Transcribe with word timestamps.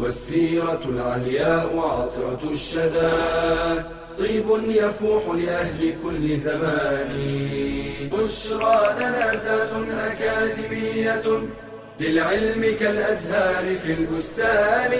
والسيرة 0.00 0.80
العلياء 0.88 1.78
عطرة 1.78 2.50
الشدى. 2.50 3.12
طيب 4.18 4.46
يفوح 4.68 5.22
لأهل 5.34 5.94
كل 6.04 6.36
زمان. 6.36 7.10
بشرى 8.12 8.78
لنا 9.00 9.36
زاد 9.36 9.72
أكاديمية 10.10 11.26
للعلم 12.00 12.62
كالأزهار 12.80 13.64
في 13.76 13.92
البستان. 13.92 14.92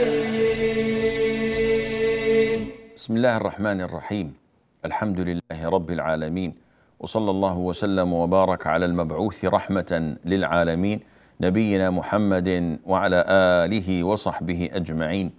بسم 2.97 3.17
الله 3.17 3.37
الرحمن 3.37 3.81
الرحيم. 3.81 4.35
الحمد 4.85 5.21
لله 5.21 5.59
رب 5.77 5.91
العالمين. 5.91 6.55
وصلى 7.01 7.31
الله 7.31 7.57
وسلم 7.59 8.13
وبارك 8.13 8.67
على 8.67 8.85
المبعوث 8.85 9.45
رحمة 9.45 10.17
للعالمين. 10.25 11.01
نبينا 11.41 11.91
محمد 11.91 12.79
وعلى 12.87 13.25
آله 13.29 14.05
وصحبه 14.05 14.71
أجمعين. 14.73 15.33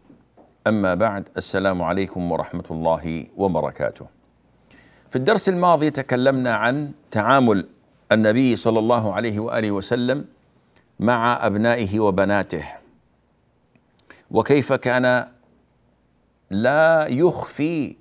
أما 0.68 0.96
بعد 0.96 1.30
السلام 1.38 1.82
عليكم 1.82 2.32
ورحمة 2.32 2.64
الله 2.72 3.28
وبركاته. 3.38 4.06
في 5.10 5.16
الدرس 5.16 5.50
الماضي 5.50 5.90
تكلمنا 5.90 6.56
عن 6.56 6.92
تعامل 7.12 7.68
النبي 8.12 8.56
صلى 8.56 8.80
الله 8.80 9.14
عليه 9.14 9.40
وآله 9.40 9.72
وسلم 9.72 10.26
مع 11.00 11.46
أبنائه 11.46 12.00
وبناته. 12.00 12.66
وكيف 14.32 14.74
كان 14.74 15.28
لا 16.50 17.08
يخفي 17.08 17.96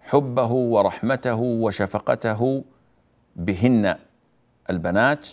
حبه 0.00 0.52
ورحمته 0.52 1.40
وشفقته 1.40 2.64
بهن 3.36 3.96
البنات 4.70 5.28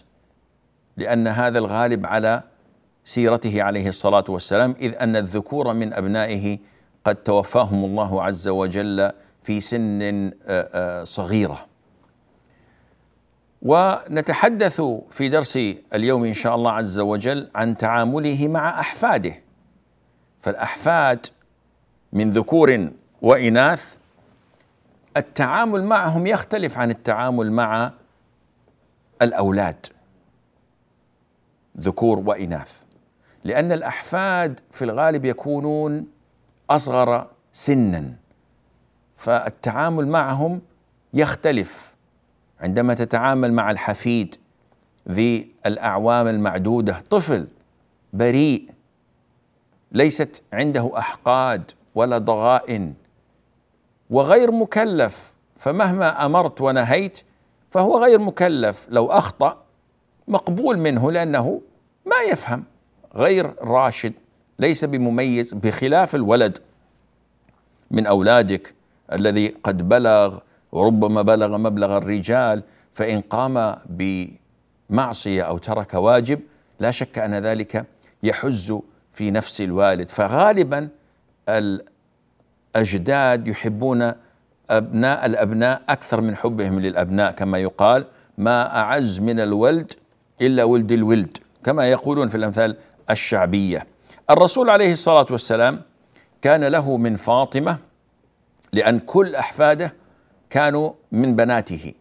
لأن 1.02 1.28
هذا 1.28 1.60
الغالب 1.60 2.06
على 2.06 2.44
سيرته 3.06 3.64
عليه 3.64 3.88
الصلاة 3.88 4.24
والسلام 4.30 4.76
إذ 4.80 4.94
أن 5.00 5.16
الذكور 5.16 5.74
من 5.74 5.94
أبنائه 5.94 6.60
قد 7.06 7.16
توفاهم 7.16 7.86
الله 7.86 8.24
عز 8.24 8.48
وجل 8.48 9.12
في 9.44 9.60
سن 9.60 10.32
صغيرة. 11.04 11.66
ونتحدث 13.62 14.82
في 15.12 15.30
درس 15.30 15.60
اليوم 15.94 16.26
إن 16.26 16.34
شاء 16.34 16.56
الله 16.56 16.72
عز 16.72 17.00
وجل 17.00 17.50
عن 17.56 17.78
تعامله 17.78 18.48
مع 18.48 18.80
أحفاده. 18.80 19.34
فالأحفاد 20.42 21.26
من 22.14 22.32
ذكور 22.32 22.90
وإناث 23.22 23.84
التعامل 25.18 25.84
معهم 25.84 26.28
يختلف 26.28 26.78
عن 26.78 26.90
التعامل 26.90 27.52
مع 27.52 27.92
الأولاد. 29.22 29.86
ذكور 31.80 32.20
وإناث. 32.20 32.84
لأن 33.44 33.72
الأحفاد 33.72 34.60
في 34.72 34.84
الغالب 34.86 35.26
يكونون 35.26 36.08
أصغر 36.70 37.28
سنا. 37.54 38.14
فالتعامل 39.16 40.08
معهم 40.08 40.62
يختلف. 41.14 41.94
عندما 42.60 42.94
تتعامل 42.94 43.54
مع 43.54 43.72
الحفيد 43.72 44.36
ذي 45.10 45.52
الأعوام 45.66 46.28
المعدودة 46.28 47.04
طفل 47.10 47.48
بريء 48.14 48.70
ليست 49.92 50.44
عنده 50.54 50.92
أحقاد 50.98 51.72
ولا 51.96 52.18
ضغائن 52.18 52.94
وغير 54.10 54.52
مكلف 54.52 55.32
فمهما 55.58 56.26
أمرت 56.26 56.62
ونهيت 56.62 57.20
فهو 57.70 58.04
غير 58.04 58.20
مكلف. 58.20 58.88
لو 58.90 59.12
أخطأ 59.12 59.61
مقبول 60.32 60.78
منه 60.78 61.12
لأنه 61.12 61.62
ما 62.06 62.22
يفهم 62.32 62.64
غير 63.16 63.54
راشد 63.62 64.14
ليس 64.60 64.86
بمميز 64.86 65.54
بخلاف 65.54 66.16
الولد. 66.16 66.60
من 67.92 68.06
أولادك 68.08 68.74
الذي 69.12 69.48
قد 69.64 69.90
بلغ 69.90 70.40
وربما 70.72 71.22
بلغ 71.22 71.58
مبلغ 71.58 71.98
الرجال 71.98 72.64
فإن 72.94 73.22
قام 73.22 73.76
بمعصية 74.90 75.44
أو 75.44 75.58
ترك 75.58 75.94
واجب 75.94 76.40
لا 76.80 76.92
شك 76.92 77.20
أن 77.20 77.36
ذلك 77.36 77.86
يحز 78.24 78.78
في 79.12 79.32
نفس 79.32 79.62
الوالد. 79.62 80.10
فغالبا 80.10 80.90
الأجداد 81.50 83.48
يحبون 83.48 84.14
أبناء 84.70 85.26
الأبناء 85.26 85.82
أكثر 85.90 86.22
من 86.22 86.36
حبهم 86.36 86.80
للأبناء 86.80 87.32
كما 87.32 87.58
يقال 87.58 88.06
ما 88.38 88.78
أعز 88.80 89.20
من 89.20 89.40
الولد 89.40 89.94
إلا 90.42 90.64
ولد 90.64 90.92
الولد 90.92 91.38
كما 91.64 91.92
يقولون 91.92 92.28
في 92.28 92.36
الأمثال 92.36 92.78
الشعبية. 93.10 93.88
الرسول 94.30 94.70
عليه 94.70 94.92
الصلاة 94.92 95.26
والسلام 95.30 95.82
كان 96.42 96.64
له 96.64 96.98
من 96.98 97.16
فاطمة 97.18 97.78
لأن 98.74 99.00
كل 99.00 99.36
أحفاده 99.36 99.94
كانوا 100.50 100.92
من 101.12 101.36
بناته. 101.36 101.94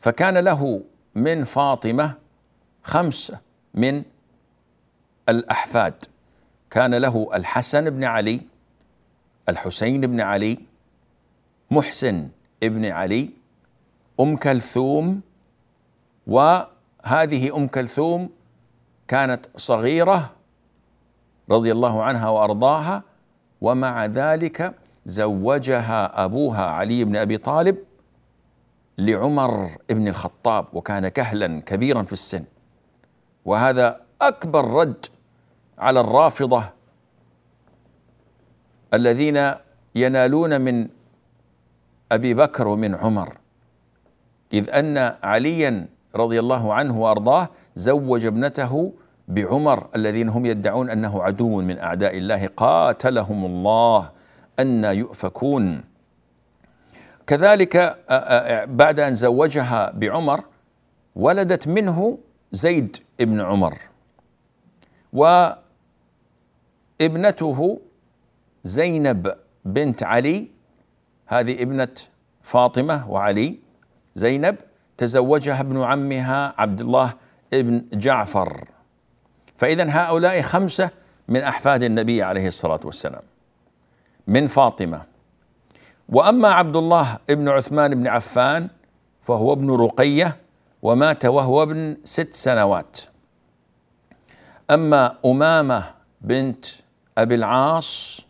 فكان 0.00 0.38
له 0.38 0.82
من 1.14 1.44
فاطمة 1.44 2.14
خمسه 2.82 3.38
من 3.74 4.02
الأحفاد. 5.28 5.94
كان 6.70 6.94
له 6.94 7.30
الحسن 7.34 7.90
بن 7.90 8.04
علي 8.04 8.40
الحسين 9.48 10.00
بن 10.00 10.20
علي 10.20 10.58
محسن 11.70 12.28
ابن 12.62 12.84
علي 12.84 13.30
أم 14.20 14.36
كلثوم 14.36 15.20
وهذه 17.04 17.56
أم 17.56 17.66
كلثوم 17.68 18.30
كانت 19.08 19.46
صغيرة 19.56 20.30
رضي 21.50 21.72
الله 21.72 22.02
عنها 22.02 22.28
وأرضاها 22.28 23.02
ومع 23.60 24.06
ذلك 24.06 24.74
زوجها 25.06 26.24
أبوها 26.24 26.64
علي 26.64 27.04
بن 27.04 27.16
أبي 27.16 27.38
طالب 27.38 27.78
لعمر 28.98 29.70
بن 29.90 30.08
الخطاب 30.08 30.66
وكان 30.72 31.08
كهلا 31.08 31.60
كبيرا 31.60 32.02
في 32.02 32.12
السن. 32.12 32.44
وهذا 33.44 34.00
أكبر 34.22 34.64
رد 34.64 35.06
على 35.78 36.00
الرافضة 36.00 36.64
الذين 38.94 39.52
ينالون 39.94 40.60
من 40.60 40.88
أبي 42.12 42.34
بكر 42.34 42.68
ومن 42.68 42.94
عمر 42.94 43.36
إذ 44.52 44.70
أن 44.70 45.16
عليا 45.22 45.86
رضي 46.16 46.40
الله 46.40 46.74
عنه 46.74 47.00
وأرضاه 47.00 47.48
زوج 47.76 48.26
ابنته 48.26 48.92
بعمر 49.28 49.86
الذين 49.96 50.28
هم 50.28 50.46
يدعون 50.46 50.90
أنه 50.90 51.22
عدو 51.22 51.60
من 51.60 51.78
أعداء 51.78 52.18
الله 52.18 52.46
قاتلهم 52.46 53.44
الله 53.44 54.10
أن 54.60 54.84
يؤفكون. 54.84 55.84
كذلك 57.26 57.98
بعد 58.68 59.00
أن 59.00 59.14
زوجها 59.14 59.90
بعمر 59.90 60.44
ولدت 61.16 61.68
منه 61.68 62.18
زيد 62.52 62.96
ابن 63.20 63.40
عمر. 63.40 63.78
وابنته 67.00 67.80
زينب 68.64 69.34
بنت 69.64 70.02
علي 70.02 70.48
هذه 71.26 71.62
ابنة 71.62 71.94
فاطمة 72.42 73.10
وعلي 73.10 73.58
زينب 74.14 74.56
تزوجها 74.96 75.60
ابن 75.60 75.82
عمها 75.82 76.54
عبد 76.58 76.80
الله 76.80 77.14
ابن 77.52 77.84
جعفر. 77.92 78.68
فإذا 79.56 79.90
هؤلاء 79.90 80.42
خمسة 80.42 80.90
من 81.28 81.40
أحفاد 81.40 81.82
النبي 81.82 82.22
عليه 82.22 82.46
الصلاة 82.46 82.80
والسلام. 82.84 83.22
من 84.26 84.46
فاطمة. 84.46 85.02
وأما 86.08 86.48
عبد 86.48 86.76
الله 86.76 87.18
ابن 87.30 87.48
عثمان 87.48 87.94
بن 87.94 88.06
عفان 88.06 88.68
فهو 89.20 89.52
ابن 89.52 89.70
رقية 89.70 90.36
ومات 90.82 91.24
وهو 91.24 91.62
ابن 91.62 91.96
ست 92.04 92.34
سنوات. 92.34 92.98
أما 94.70 95.18
أمامة 95.24 95.84
بنت 96.20 96.66
أبي 97.18 97.34
العاص 97.34 98.20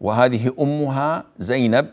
وهذه 0.00 0.52
أمها 0.60 1.24
زينب 1.38 1.90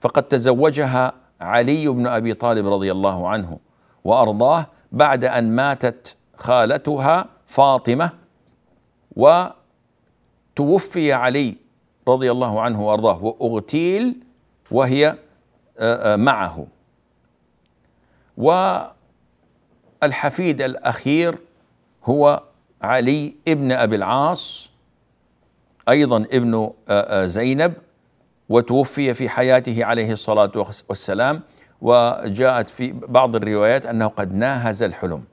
فقد 0.00 0.22
تزوجها 0.22 1.12
علي 1.40 1.88
بن 1.88 2.06
أبي 2.06 2.34
طالب 2.34 2.66
رضي 2.66 2.92
الله 2.92 3.28
عنه 3.28 3.58
وأرضاه 4.04 4.66
بعد 4.92 5.24
أن 5.24 5.56
ماتت 5.56 6.16
خالتها 6.36 7.26
فاطمة 7.46 8.10
وتوفي 9.16 11.12
علي 11.12 11.56
رضي 12.08 12.30
الله 12.30 12.60
عنه 12.60 12.86
وأرضاه 12.86 13.24
وأغتيل 13.24 14.16
وهي 14.70 15.16
آه، 15.78 16.14
آه، 16.14 16.16
معه. 16.16 16.66
والحفيد 20.02 20.62
الأخير 20.62 21.38
هو 22.04 22.42
علي 22.82 23.34
ابن 23.48 23.72
أبي 23.72 23.96
العاص 23.96 24.70
أيضا 25.88 26.16
ابن 26.16 26.70
آه، 26.88 27.26
زينب 27.26 27.74
وتوفي 28.48 29.14
في 29.14 29.28
حياته 29.28 29.84
عليه 29.84 30.12
الصلاة 30.12 30.52
والسلام 30.88 31.40
وجاءت 31.80 32.68
في 32.68 32.92
بعض 32.92 33.36
الروايات 33.36 33.86
أنه 33.86 34.06
قد 34.06 34.34
ناهز 34.34 34.82
الحلم. 34.82 35.24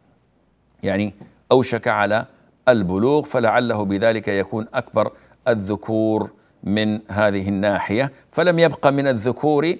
يعني 0.84 1.14
أوشك 1.52 1.88
على 1.88 2.26
البلوغ 2.70 3.24
فلعله 3.24 3.86
بذلك 3.86 4.28
يكون 4.28 4.68
أكبر 4.74 5.12
الذكور 5.48 6.30
من 6.64 7.00
هذه 7.08 7.50
الناحية. 7.50 8.12
فلم 8.32 8.60
يبق 8.60 8.88
من 8.88 9.08
الذكور 9.08 9.76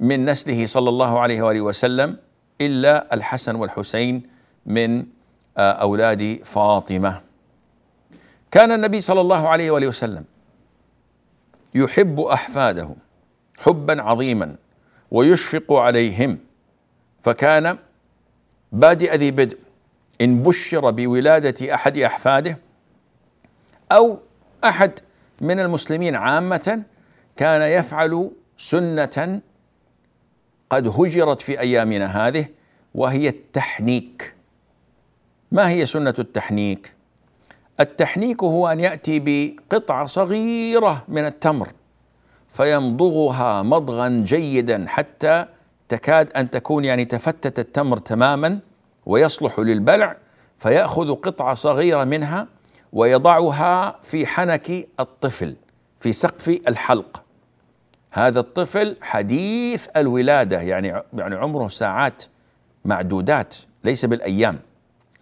من 0.00 0.24
نسله 0.24 0.66
صلى 0.66 0.88
الله 0.88 1.20
عليه 1.20 1.42
وآله 1.42 1.60
وسلم 1.60 2.16
إلا 2.60 3.14
الحسن 3.14 3.54
والحسين 3.54 4.22
من 4.66 5.04
آه، 5.58 5.72
أولاد 5.72 6.40
فاطمة. 6.44 7.20
كان 8.50 8.72
النبي 8.72 9.00
صلى 9.00 9.20
الله 9.20 9.48
عليه 9.48 9.70
وآله 9.70 9.86
وسلم 9.88 10.24
يحب 11.76 12.20
أحفاده 12.20 12.88
حبا 13.58 14.02
عظيما 14.02 14.56
ويشفق 15.10 15.72
عليهم. 15.72 16.38
فكان 17.22 17.78
بادئ 18.72 19.16
ذي 19.16 19.30
بدء 19.30 19.58
إن 20.20 20.42
بشر 20.42 20.90
بولادة 20.90 21.74
أحد 21.74 21.98
أحفاده 21.98 22.58
أو 23.92 24.18
أحد 24.64 24.92
من 25.40 25.60
المسلمين 25.60 26.14
عامة 26.14 26.82
كان 27.36 27.62
يفعل 27.62 28.30
سنة 28.58 29.40
قد 30.70 30.88
هجرت 30.88 31.40
في 31.40 31.60
أيامنا 31.60 32.06
هذه 32.06 32.46
وهي 32.94 33.28
التحنيك. 33.28 34.34
ما 35.52 35.68
هي 35.68 35.86
سنة 35.86 36.14
التحنيك؟ 36.18 36.95
التحنيك 37.80 38.42
هو 38.42 38.68
أن 38.68 38.80
يأتي 38.80 39.22
بقطعة 39.24 40.06
صغيرة 40.06 41.04
من 41.08 41.24
التمر 41.26 41.68
فيمضغها 42.48 43.62
مضغا 43.62 44.08
جيدا 44.08 44.84
حتى 44.88 45.46
تكاد 45.88 46.32
أن 46.32 46.50
تكون 46.50 46.84
يعني 46.84 47.04
تفتت 47.04 47.58
التمر 47.58 47.98
تماما 47.98 48.58
ويصلح 49.06 49.58
للبلع 49.58 50.16
فيأخذ 50.58 51.14
قطعة 51.14 51.54
صغيرة 51.54 52.04
منها 52.04 52.46
ويضعها 52.92 53.98
في 54.02 54.26
حنك 54.26 54.88
الطفل 55.00 55.56
في 56.00 56.12
سقف 56.12 56.48
الحلق. 56.48 57.22
هذا 58.10 58.40
الطفل 58.40 58.96
حديث 59.00 59.86
الولادة 59.96 60.60
يعني 60.60 61.02
يعني 61.14 61.34
عمره 61.34 61.68
ساعات 61.68 62.22
معدودات 62.84 63.54
ليس 63.84 64.04
بالأيام. 64.04 64.58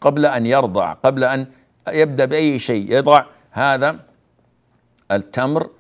قبل 0.01 0.27
أن 0.27 0.47
يرضع 0.47 0.93
قبل 0.93 1.25
أن 1.25 1.47
يبدأ 1.89 2.25
بأي 2.25 2.59
شيء 2.59 2.93
يضع 2.93 3.25
هذا 3.51 3.97
التمر 5.11 5.71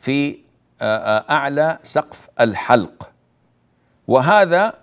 في 0.00 0.38
أعلى 1.30 1.78
سقف 1.82 2.28
الحلق 2.40 3.10
وهذا 4.08 4.74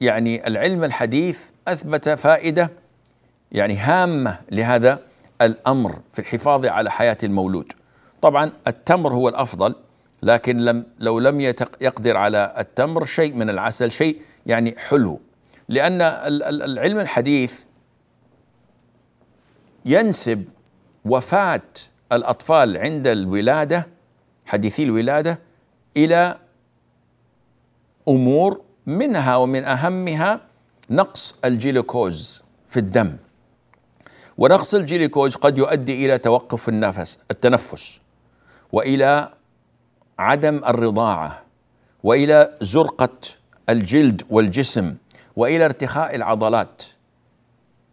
يعني 0.00 0.46
العلم 0.46 0.84
الحديث 0.84 1.38
أثبت 1.68 2.08
فائدة 2.08 2.70
يعني 3.52 3.76
هامة 3.76 4.38
لهذا 4.50 4.98
الأمر 5.42 5.98
في 6.12 6.18
الحفاظ 6.18 6.66
على 6.66 6.90
حياة 6.90 7.18
المولود. 7.22 7.72
طبعا 8.22 8.50
التمر 8.66 9.14
هو 9.14 9.28
الأفضل 9.28 9.74
لكن 10.22 10.56
لم 10.56 10.86
لو 10.98 11.18
لم 11.18 11.40
يقدر 11.80 12.16
على 12.16 12.54
التمر 12.58 13.04
شيء 13.04 13.34
من 13.34 13.50
العسل 13.50 13.90
شيء 13.90 14.22
يعني 14.46 14.74
حلو 14.78 15.20
لأن 15.68 16.00
العلم 16.00 17.00
الحديث 17.00 17.52
ينسب 19.84 20.44
وفاة 21.04 21.62
الأطفال 22.12 22.76
عند 22.78 23.06
الولادة 23.06 23.86
حديثي 24.46 24.82
الولادة 24.82 25.38
إلى 25.96 26.38
أمور 28.08 28.60
منها 28.86 29.36
ومن 29.36 29.64
أهمها 29.64 30.40
نقص 30.90 31.34
الجلوكوز 31.44 32.42
في 32.68 32.76
الدم. 32.76 33.16
ونقص 34.38 34.74
الجلوكوز 34.74 35.36
قد 35.36 35.58
يؤدي 35.58 36.06
إلى 36.06 36.18
توقف 36.18 36.68
النفس 36.68 37.18
التنفس 37.30 38.00
وإلى 38.72 39.32
عدم 40.18 40.64
الرضاعة 40.64 41.42
وإلى 42.02 42.58
زرقة 42.60 43.18
الجلد 43.68 44.22
والجسم 44.30 44.94
وإلى 45.36 45.64
ارتخاء 45.64 46.16
العضلات. 46.16 46.82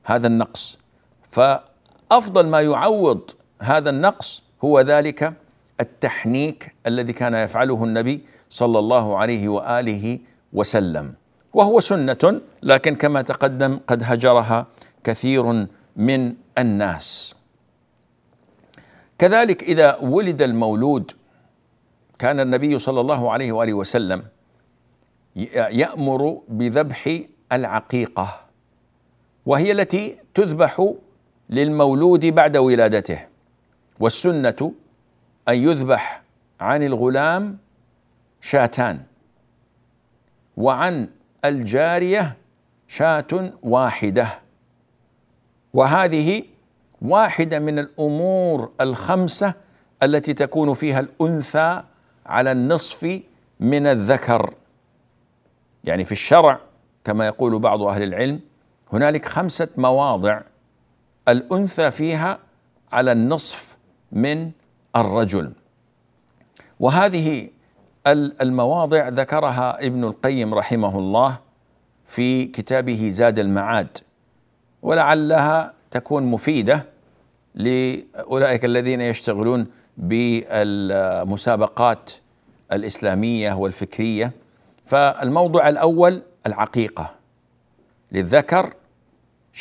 هذا 0.03 0.27
النقص. 0.27 0.79
فافضل 2.09 2.47
ما 2.47 2.61
يعوض 2.61 3.31
هذا 3.61 3.89
النقص 3.89 4.43
هو 4.63 4.81
ذلك 4.81 5.33
التحنيك 5.79 6.75
الذي 6.87 7.13
كان 7.13 7.33
يفعله 7.33 7.83
النبي 7.83 8.21
صلى 8.49 8.79
الله 8.79 9.17
عليه 9.17 9.49
وآله 9.49 10.19
وسلم. 10.53 11.13
وهو 11.53 11.79
سنة 11.79 12.41
لكن 12.63 12.95
كما 12.95 13.21
تقدم 13.21 13.79
قد 13.87 14.03
هجرها 14.03 14.65
كثير 15.03 15.67
من 15.95 16.33
الناس. 16.57 17.35
كذلك 19.17 19.63
إذا 19.63 19.97
ولد 20.01 20.41
المولود 20.41 21.11
كان 22.19 22.39
النبي 22.39 22.79
صلى 22.79 23.01
الله 23.01 23.31
عليه 23.31 23.51
وآله 23.51 23.73
وسلم 23.73 24.23
يأمر 25.55 26.41
بذبح 26.47 27.19
العقيقة 27.51 28.39
وهي 29.45 29.71
التي 29.71 30.17
تذبح 30.33 30.93
للمولود 31.49 32.25
بعد 32.25 32.57
ولادته 32.57 33.19
والسنة 33.99 34.71
أن 35.47 35.55
يذبح 35.55 36.21
عن 36.59 36.83
الغلام 36.83 37.57
شاتان 38.41 38.99
وعن 40.57 41.07
الجارية 41.45 42.37
شاة 42.87 43.51
واحدة. 43.63 44.39
وهذه 45.73 46.43
واحدة 47.01 47.59
من 47.59 47.79
الأمور 47.79 48.71
الخمسة 48.81 49.53
التي 50.03 50.33
تكون 50.33 50.73
فيها 50.73 50.99
الأنثى 50.99 51.83
على 52.25 52.51
النصف 52.51 53.21
من 53.59 53.85
الذكر. 53.85 54.53
يعني 55.83 56.05
في 56.05 56.11
الشرع 56.11 56.59
كما 57.03 57.25
يقول 57.27 57.59
بعض 57.59 57.81
أهل 57.81 58.03
العلم 58.03 58.39
هنالك 58.93 59.25
خمسة 59.25 59.67
مواضع 59.77 60.41
الأنثى 61.29 61.91
فيها 61.91 62.39
على 62.91 63.11
النصف 63.11 63.77
من 64.11 64.51
الرجل. 64.95 65.53
وهذه 66.79 67.49
المواضع 68.41 69.07
ذكرها 69.09 69.85
ابن 69.85 70.03
القيم 70.03 70.53
رحمه 70.53 70.99
الله 70.99 71.39
في 72.05 72.45
كتابه 72.45 73.09
زاد 73.09 73.39
المعاد 73.39 73.97
ولعلها 74.81 75.73
تكون 75.91 76.23
مفيدة 76.23 76.85
لأولئك 77.55 78.65
الذين 78.65 79.01
يشتغلون 79.01 79.67
بالمسابقات 79.97 80.91
الإسلامية 82.71 83.53
والفكرية. 83.53 84.31
فالموضوع 84.85 85.69
الأول 85.69 86.21
العقيقة. 86.47 87.15
للذكر 88.11 88.73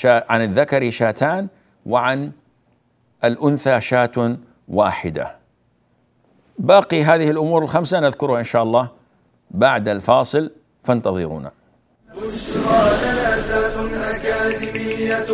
عن 0.04 0.42
الذكر 0.42 0.90
شاتان 0.90 1.48
وعن 1.88 2.32
الأنثى 3.24 3.80
شاة 3.80 4.36
واحدة. 4.68 5.36
باقي 6.58 7.04
هذه 7.04 7.30
الأمور 7.30 7.62
الخمسة 7.62 8.00
نذكرها 8.00 8.38
إن 8.38 8.44
شاء 8.44 8.62
الله 8.62 8.88
بعد 9.50 9.88
الفاصل 9.88 10.50
فانتظرونا. 10.84 11.50
بشرى 12.16 12.82
لنا 13.04 14.16
أكاديمية 14.16 15.30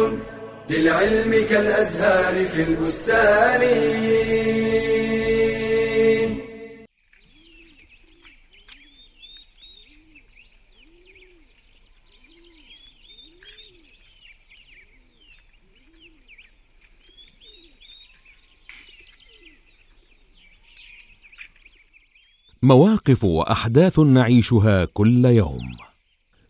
للعلم 0.71 1.47
كالأزهار 1.51 2.45
في 2.45 2.63
البستان. 2.63 3.61
مواقف 22.65 23.25
وأحداث 23.25 23.99
نعيشها 23.99 24.85
كل 24.85 25.25
يوم. 25.25 25.77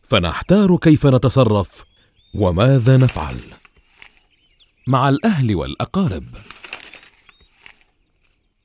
فنحتار 0.02 0.76
كيف 0.76 1.06
نتصرف 1.06 1.85
وماذا 2.35 2.97
نفعل. 2.97 3.40
مع 4.87 5.09
الأهل 5.09 5.54
والأقارب. 5.54 6.25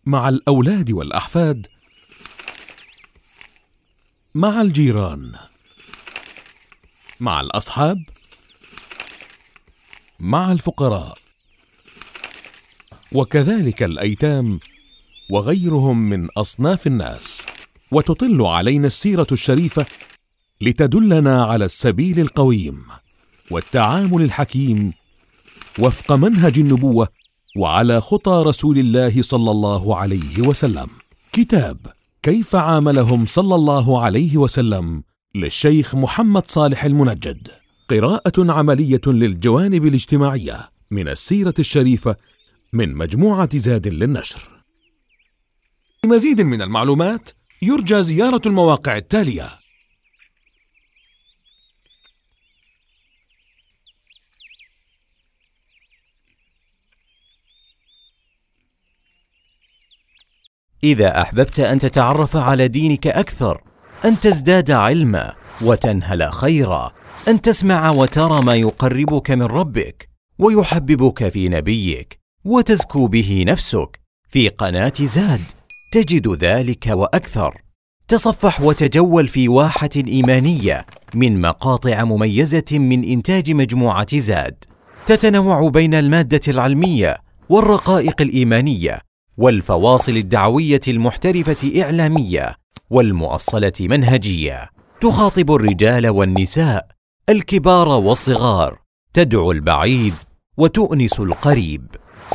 مع 0.06 0.29
الأولاد 0.29 0.91
والأحفاد. 0.91 1.68
مع 4.36 4.62
الجيران. 4.62 5.36
مع 7.20 7.41
الأصحاب. 7.41 8.03
مع 10.20 10.51
الفقراء. 10.51 11.18
وكذلك 13.12 13.84
الأيتام 13.84 14.60
وغيرهم 15.32 16.10
من 16.10 16.27
أصناف 16.38 16.88
الناس. 16.88 17.38
وتطل 17.91 18.41
علينا 18.41 18.88
السيرة 18.88 19.27
الشريفة 19.31 19.86
لتدلنا 20.62 21.46
على 21.46 21.65
السبيل 21.65 22.19
القويم 22.19 22.84
والتعامل 23.51 24.22
الحكيم 24.22 24.93
وفق 25.79 26.12
منهج 26.12 26.60
النبوة 26.60 27.08
وعلى 27.58 28.01
خطى 28.01 28.43
رسول 28.46 28.79
الله 28.79 29.22
صلى 29.22 29.51
الله 29.51 29.98
عليه 29.98 30.41
وسلم. 30.41 30.88
كتاب 31.31 31.77
كيف 32.24 32.55
عاملهم 32.55 33.25
صلى 33.25 33.55
الله 33.55 34.01
عليه 34.01 34.38
وسلم 34.38 35.03
للشيخ 35.36 35.96
محمد 35.96 36.48
صالح 36.48 36.84
المنجد. 36.84 37.48
قراءة 37.89 38.51
عملية 38.51 39.01
للجوانب 39.08 39.86
الاجتماعية 39.86 40.69
من 40.91 41.08
السيرة 41.08 41.53
الشريفة 41.60 42.15
من 42.74 42.93
مجموعة 42.96 43.58
زاد 43.58 43.88
للنشر. 43.88 44.50
لمزيد 46.05 46.41
من 46.41 46.62
المعلومات 46.62 47.29
يرجى 47.62 48.04
زيارة 48.04 48.42
المواقع 48.46 48.98
التالية. 48.98 49.60
إذا 60.84 61.22
أحببت 61.22 61.60
أن 61.60 61.80
تتعرف 61.80 62.38
على 62.38 62.68
دينك 62.68 63.08
أكثر 63.08 63.63
أن 64.06 64.20
تزداد 64.20 64.72
علما 64.72 65.36
وتنهل 65.62 66.32
خيرا 66.32 66.94
أن 67.28 67.42
تسمع 67.42 67.89
وترى 67.89 68.42
ما 68.46 68.56
يقربك 68.56 69.32
من 69.32 69.46
ربك 69.46 70.10
ويحببك 70.39 71.28
في 71.28 71.50
نبيك 71.50 72.20
وتزكو 72.46 73.08
به 73.08 73.44
نفسك 73.48 74.00
في 74.30 74.50
قناة 74.50 74.94
زاد. 75.01 75.59
تجد 75.91 76.43
ذلك 76.43 76.88
وأكثر. 76.88 77.62
تصفح 78.08 78.62
وتجول 78.62 79.27
في 79.27 79.48
واحة 79.48 79.89
إيمانية 79.98 80.86
من 81.13 81.41
مقاطع 81.41 82.03
مميزة 82.03 82.63
من 82.72 83.03
إنتاج 83.03 83.51
مجموعة 83.51 84.17
زاد. 84.17 84.63
تتنوع 85.05 85.69
بين 85.69 85.93
المادة 85.93 86.41
العلمية 86.48 87.17
والرقائق 87.50 88.22
الإيمانية 88.22 89.01
والفواصل 89.38 90.12
الدعوية 90.12 90.81
المحترفة 90.88 91.81
إعلامية 91.84 92.55
والمؤصلة 92.89 93.74
منهجية. 93.79 94.69
تخاطب 95.01 95.51
الرجال 95.51 96.10
والنساء 96.10 96.88
الكبار 97.29 97.88
والصغار 97.88 98.79
تدعو 99.13 99.51
البعيد 99.51 100.13
وتؤنس 100.58 101.19
القريب. 101.19 101.86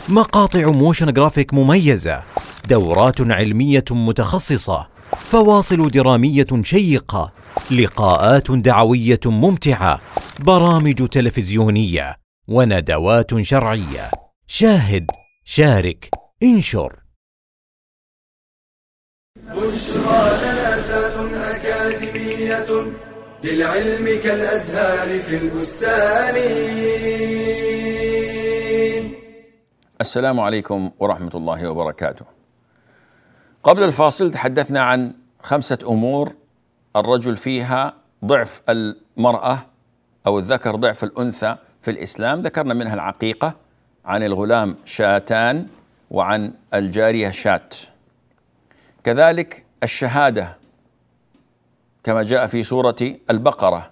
مقاطع 0.08 0.70
motion 0.70 1.12
graphic 1.12 1.54
مميزة 1.54 2.22
دورات 2.68 3.20
علمية 3.20 3.84
متخصصة 3.90 4.86
فواصل 5.30 5.90
درامية 5.90 6.46
شيقة 6.62 7.32
لقاءات 7.70 8.50
دعوية 8.50 9.20
ممتعة 9.26 10.00
برامج 10.40 11.08
تلفزيونية 11.08 12.16
وندوات 12.48 13.40
شرعية. 13.40 14.10
شاهد 14.46 15.06
شارك 15.44 16.10
انشر. 16.42 16.96
بشرى 19.36 20.38
لنا 20.42 20.80
زاد 20.80 21.32
أكاديمية 21.34 22.66
للعلم 23.44 24.20
كالأزهار 24.24 25.18
في 25.18 25.36
البستان. 25.36 26.34
السلام 30.04 30.40
عليكم 30.40 30.90
ورحمة 30.98 31.30
الله 31.34 31.68
وبركاته. 31.68 32.24
قبل 33.62 33.82
الفاصل 33.82 34.32
تحدثنا 34.32 34.80
عن 34.82 35.12
خمسة 35.42 35.78
أمور 35.88 36.32
الرجل 36.96 37.36
فيها 37.36 37.94
ضعف 38.24 38.62
المرأة 38.68 39.66
أو 40.26 40.38
الذكر 40.38 40.76
ضعف 40.76 41.04
الأنثى 41.04 41.56
في 41.82 41.90
الإسلام، 41.90 42.40
ذكرنا 42.40 42.74
منها 42.74 42.94
العقيقة، 42.94 43.54
عن 44.04 44.22
الغلام 44.22 44.76
شاتان، 44.84 45.66
وعن 46.10 46.52
الجارية 46.74 47.30
شات. 47.30 47.74
كذلك 49.04 49.64
الشهادة 49.82 50.56
كما 52.02 52.22
جاء 52.22 52.46
في 52.46 52.62
سورة 52.62 53.16
البقرة 53.30 53.90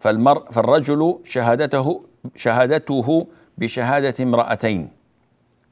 فالمر 0.00 0.52
فالرجل 0.52 1.18
شهادته 1.24 2.04
شهادته 2.36 3.26
بشهادة 3.58 4.24
امرأتين 4.24 5.01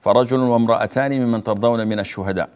فرجل 0.00 0.40
وامرأتان 0.40 1.20
ممن 1.20 1.42
ترضون 1.42 1.86
من 1.86 1.98
الشهداء. 1.98 2.48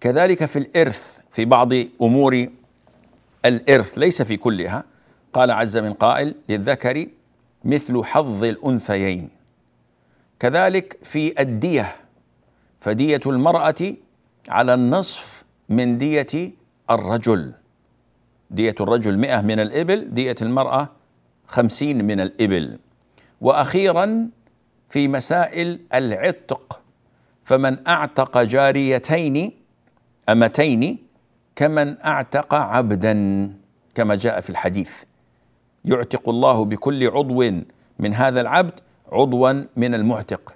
كذلك 0.00 0.44
في 0.44 0.58
الإرث 0.58 1.18
في 1.30 1.44
بعض 1.44 1.72
أمور 2.02 2.48
الإرث 3.44 3.98
ليس 3.98 4.22
في 4.22 4.36
كلها. 4.36 4.84
قال 5.32 5.50
عز 5.50 5.76
من 5.76 5.92
قائل 5.92 6.34
للذكر 6.48 7.06
مثل 7.64 8.04
حظ 8.04 8.44
الأنثيين. 8.44 9.28
كذلك 10.40 10.98
في 11.02 11.40
الدية 11.40 11.96
فدية 12.80 13.20
المرأة 13.26 13.94
على 14.48 14.74
النصف 14.74 15.44
من 15.68 15.98
دية 15.98 16.52
الرجل. 16.90 17.52
دية 18.50 18.74
الرجل 18.80 19.18
مئة 19.18 19.40
من 19.40 19.60
الإبل 19.60 20.14
دية 20.14 20.36
المرأة 20.42 20.88
خمسين 21.46 22.04
من 22.04 22.20
الإبل. 22.20 22.78
وأخيرا 23.40 24.28
في 24.94 25.08
مسائل 25.08 25.80
العتق. 25.94 26.80
فمن 27.44 27.88
أعتق 27.88 28.42
جاريتين 28.42 29.52
أمتين 30.28 30.98
كمن 31.56 31.96
أعتق 32.04 32.54
عبدا 32.54 33.14
كما 33.94 34.14
جاء 34.14 34.40
في 34.40 34.50
الحديث. 34.50 34.90
يعتق 35.84 36.28
الله 36.28 36.64
بكل 36.64 37.06
عضو 37.10 37.42
من 37.98 38.14
هذا 38.14 38.40
العبد 38.40 38.80
عضوا 39.12 39.52
من 39.76 39.94
المعتق. 39.94 40.54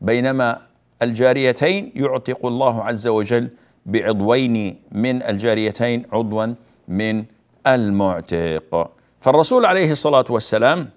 بينما 0.00 0.62
الجاريتين 1.02 1.92
يعتق 1.94 2.46
الله 2.46 2.84
عز 2.84 3.06
وجل 3.06 3.50
بعضوين 3.86 4.76
من 4.92 5.22
الجاريتين 5.22 6.06
عضوا 6.12 6.54
من 6.88 7.24
المعتق. 7.66 8.90
فالرسول 9.20 9.64
عليه 9.64 9.92
الصلاة 9.92 10.24
والسلام 10.30 10.88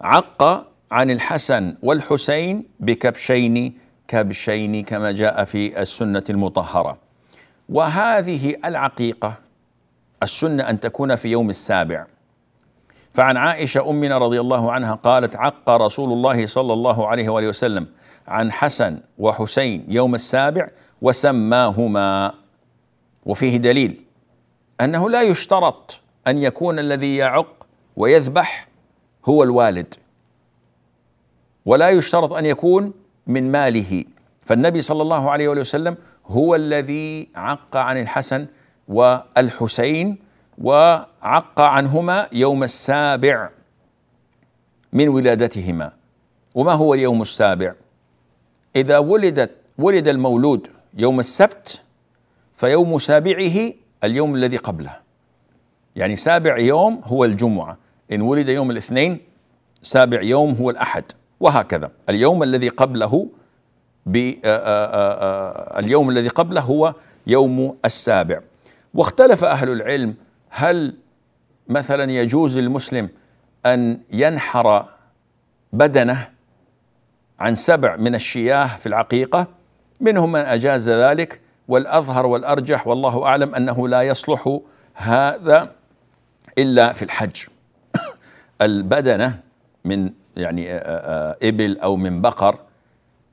عق 0.00 0.75
عن 0.90 1.10
الحسن 1.10 1.74
والحسين 1.82 2.64
بكبشين 2.80 3.78
كبشين 4.08 4.84
كما 4.84 5.12
جاء 5.12 5.44
في 5.44 5.80
السنة 5.80 6.24
المطهرة. 6.30 6.98
وهذه 7.68 8.56
العقيقة 8.64 9.38
السنة 10.22 10.70
أن 10.70 10.80
تكون 10.80 11.16
في 11.16 11.28
يوم 11.28 11.50
السابع. 11.50 12.06
فعن 13.14 13.36
عائشة 13.36 13.90
امنا 13.90 14.18
رضي 14.18 14.40
الله 14.40 14.72
عنها 14.72 14.94
قالت 14.94 15.36
عق 15.36 15.70
رسول 15.70 16.12
الله 16.12 16.46
صلى 16.46 16.72
الله 16.72 17.08
عليه 17.08 17.28
وآله 17.28 17.48
وسلم 17.48 17.86
عن 18.28 18.52
حسن 18.52 18.98
وحسين 19.18 19.84
يوم 19.88 20.14
السابع 20.14 20.68
وسماهما. 21.02 22.34
وفيه 23.26 23.56
دليل 23.56 24.02
أنه 24.80 25.10
لا 25.10 25.22
يشترط 25.22 26.00
أن 26.26 26.38
يكون 26.38 26.78
الذي 26.78 27.16
يعق 27.16 27.66
ويذبح 27.96 28.68
هو 29.24 29.42
الوالد. 29.42 29.94
ولا 31.66 31.90
يشترط 31.90 32.32
أن 32.32 32.46
يكون 32.46 32.92
من 33.26 33.52
ماله. 33.52 34.04
فالنبي 34.42 34.80
صلى 34.80 35.02
الله 35.02 35.30
عليه 35.30 35.48
وسلم 35.48 35.96
هو 36.26 36.54
الذي 36.54 37.28
عق 37.34 37.76
عن 37.76 38.00
الحسن 38.00 38.46
والحسين 38.88 40.18
وعق 40.58 41.60
عنهما 41.60 42.28
يوم 42.32 42.62
السابع 42.62 43.50
من 44.92 45.08
ولادتهما. 45.08 45.92
وما 46.54 46.72
هو 46.72 46.94
اليوم 46.94 47.22
السابع؟ 47.22 47.74
إذا 48.76 48.98
ولدت 48.98 49.50
ولد 49.78 50.08
المولود 50.08 50.68
يوم 50.94 51.20
السبت 51.20 51.82
فيوم 52.56 52.98
سابعه 52.98 53.72
اليوم 54.04 54.34
الذي 54.34 54.56
قبله. 54.56 54.96
يعني 55.96 56.16
سابع 56.16 56.58
يوم 56.58 57.00
هو 57.04 57.24
الجمعة. 57.24 57.76
إن 58.12 58.20
ولد 58.20 58.48
يوم 58.48 58.70
الاثنين 58.70 59.18
سابع 59.82 60.22
يوم 60.22 60.54
هو 60.54 60.70
الأحد. 60.70 61.04
وهكذا. 61.40 61.90
اليوم 62.08 62.42
الذي 62.42 62.68
قبله 62.68 63.28
اليوم 65.78 66.10
الذي 66.10 66.28
قبله 66.28 66.60
هو 66.60 66.94
يوم 67.26 67.76
السابع. 67.84 68.40
واختلف 68.94 69.44
أهل 69.44 69.68
العلم 69.68 70.14
هل 70.48 70.96
مثلا 71.68 72.12
يجوز 72.12 72.58
للمسلم 72.58 73.08
أن 73.66 74.00
ينحر 74.10 74.86
بدنه 75.72 76.28
عن 77.40 77.54
سبع 77.54 77.96
من 77.96 78.14
الشياه 78.14 78.76
في 78.76 78.86
العقيقة؟ 78.86 79.46
منهم 80.00 80.32
من 80.32 80.40
أجاز 80.40 80.88
ذلك 80.88 81.40
والأظهر 81.68 82.26
والأرجح 82.26 82.86
والله 82.86 83.24
أعلم 83.26 83.54
أنه 83.54 83.88
لا 83.88 84.02
يصلح 84.02 84.58
هذا 84.94 85.72
إلا 86.58 86.92
في 86.92 87.02
الحج. 87.02 87.36
البدنة 88.62 89.40
من 89.84 90.10
يعني 90.36 90.72
آه، 90.72 90.78
آه، 90.78 91.36
إبل 91.42 91.78
أو 91.78 91.96
من 91.96 92.20
بقر 92.20 92.58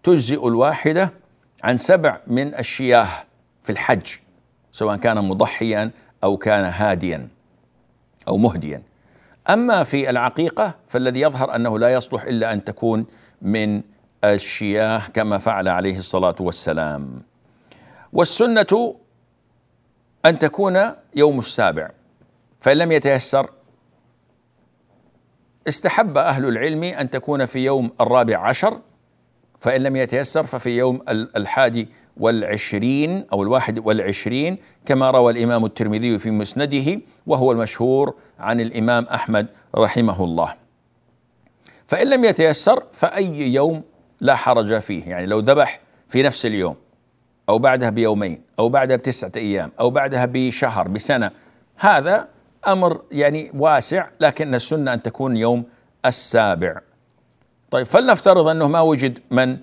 تجزئ 0.03 0.48
الواحدة 0.48 1.13
عن 1.63 1.77
سبع 1.77 2.19
من 2.27 2.55
الشياه 2.55 3.24
في 3.63 3.72
الحج 3.72 4.07
سواء 4.72 4.98
كان 4.98 5.17
مضحيا 5.17 5.91
أو 6.24 6.38
كان 6.38 6.65
هاديا 6.65 7.27
أو 8.27 8.38
مهديا. 8.38 8.81
أما 9.50 9.83
في 9.83 10.10
العقيقة 10.10 10.75
فالذي 10.88 11.22
يظهر 11.22 11.55
أنه 11.55 11.79
لا 11.79 11.89
يصلح 11.89 12.24
إلا 12.24 12.53
أن 12.53 12.63
تكون 12.63 13.05
من 13.41 13.81
الشياه 14.24 15.01
كما 15.13 15.38
فعل 15.38 15.67
عليه 15.67 15.98
الصلاة 15.98 16.36
والسلام. 16.39 17.22
والسنة 18.13 18.95
أن 20.25 20.39
تكون 20.39 20.91
يوم 21.15 21.39
السابع 21.39 21.89
فإن 22.62 22.77
لم 22.77 22.91
يتيسر 22.91 23.50
استحب 25.67 26.17
أهل 26.17 26.46
العلم 26.46 26.84
أن 26.84 27.10
تكون 27.10 27.46
في 27.46 27.60
يوم 27.60 27.91
الرابع 28.01 28.48
عشر 28.48 28.79
فإن 29.60 29.82
لم 29.82 29.96
يتيسر 29.96 30.43
ففي 30.43 30.70
يوم 30.70 31.01
الحادي 31.10 31.88
والعشرين 32.17 33.25
أو 33.34 33.43
الواحد 33.43 33.79
والعشرين 33.79 34.58
كما 34.86 35.12
روى 35.12 35.34
الإمام 35.34 35.65
الترمذي 35.65 36.20
في 36.20 36.32
مسنده 36.32 37.01
وهو 37.27 37.51
المشهور 37.51 38.15
عن 38.39 38.62
الإمام 38.62 39.03
أحمد 39.03 39.48
رحمه 39.75 40.24
الله. 40.24 40.55
فإن 41.88 42.08
لم 42.08 42.25
يتيسر 42.25 42.84
فأي 42.93 43.53
يوم 43.53 43.84
لا 44.22 44.36
حرج 44.36 44.79
فيه 44.79 45.10
يعني 45.10 45.25
لو 45.25 45.39
ذبح 45.39 45.79
في 46.10 46.24
نفس 46.24 46.46
اليوم 46.46 46.75
أو 47.50 47.60
بعدها 47.60 47.89
بيومين 47.89 48.41
أو 48.60 48.70
بعدها 48.70 48.98
بتسعة 48.98 49.32
أيام 49.36 49.72
أو 49.79 49.89
بعدها 49.89 50.25
بشهر 50.25 50.88
بسنة 50.88 51.32
هذا 51.75 52.27
أمر 52.67 53.01
يعني 53.12 53.51
واسع 53.55 54.08
لكن 54.20 54.55
السنة 54.55 54.93
أن 54.93 55.01
تكون 55.01 55.38
يوم 55.38 55.63
السابع. 56.05 56.82
طيب 57.72 57.86
فلنفترض 57.86 58.48
أنه 58.48 58.67
ما 58.67 58.82
وجد 58.82 59.20
من 59.32 59.58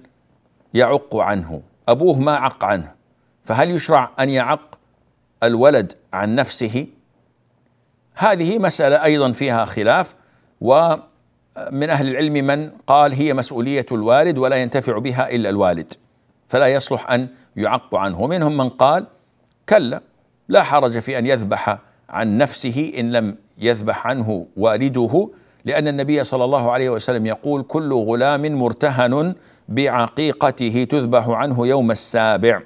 يعق 0.74 1.16
عنه 1.16 1.62
أبوه 1.88 2.18
ما 2.18 2.36
عق 2.36 2.64
عنه. 2.64 2.92
فهل 3.44 3.70
يشرع 3.70 4.10
أن 4.20 4.28
يعق 4.28 4.78
الولد 5.42 5.92
عن 6.12 6.34
نفسه؟ 6.34 6.86
هذه 8.14 8.58
مسألة 8.58 9.04
أيضا 9.04 9.32
فيها 9.32 9.64
خلاف 9.64 10.14
ومن 10.60 11.90
أهل 11.90 12.08
العلم 12.08 12.32
من 12.32 12.70
قال 12.86 13.12
هي 13.12 13.34
مسؤولية 13.34 13.86
الوالد 13.92 14.38
ولا 14.38 14.56
ينتفع 14.56 14.98
بها 14.98 15.30
إلا 15.30 15.48
الوالد 15.48 15.92
فلا 16.48 16.66
يصلح 16.66 17.10
أن 17.10 17.28
يعق 17.56 17.94
عنه. 17.94 18.20
ومنهم 18.20 18.56
من 18.56 18.68
قال 18.68 19.06
كلا 19.68 20.02
لا 20.48 20.62
حرج 20.62 20.98
في 20.98 21.18
أن 21.18 21.26
يذبح 21.26 21.78
عن 22.10 22.38
نفسه 22.38 22.92
إن 22.98 23.12
لم 23.12 23.36
يذبح 23.58 24.06
عنه 24.06 24.46
والده 24.56 25.30
لأن 25.64 25.88
النبي 25.88 26.24
صلى 26.24 26.44
الله 26.44 26.70
عليه 26.70 26.90
وسلم 26.90 27.26
يقول 27.26 27.62
كل 27.62 27.92
غلام 27.92 28.54
مرتهن 28.54 29.34
بعقيقته 29.68 30.86
تذبح 30.90 31.28
عنه 31.28 31.66
يوم 31.66 31.90
السابع. 31.90 32.62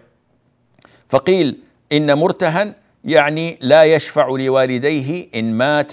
فقيل 1.09 1.59
إن 1.93 2.19
مرتهن 2.19 2.73
يعني 3.05 3.59
لا 3.61 3.85
يشفع 3.85 4.29
لوالديه 4.29 5.29
إن 5.35 5.55
مات 5.55 5.93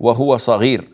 وهو 0.00 0.36
صغير. 0.36 0.88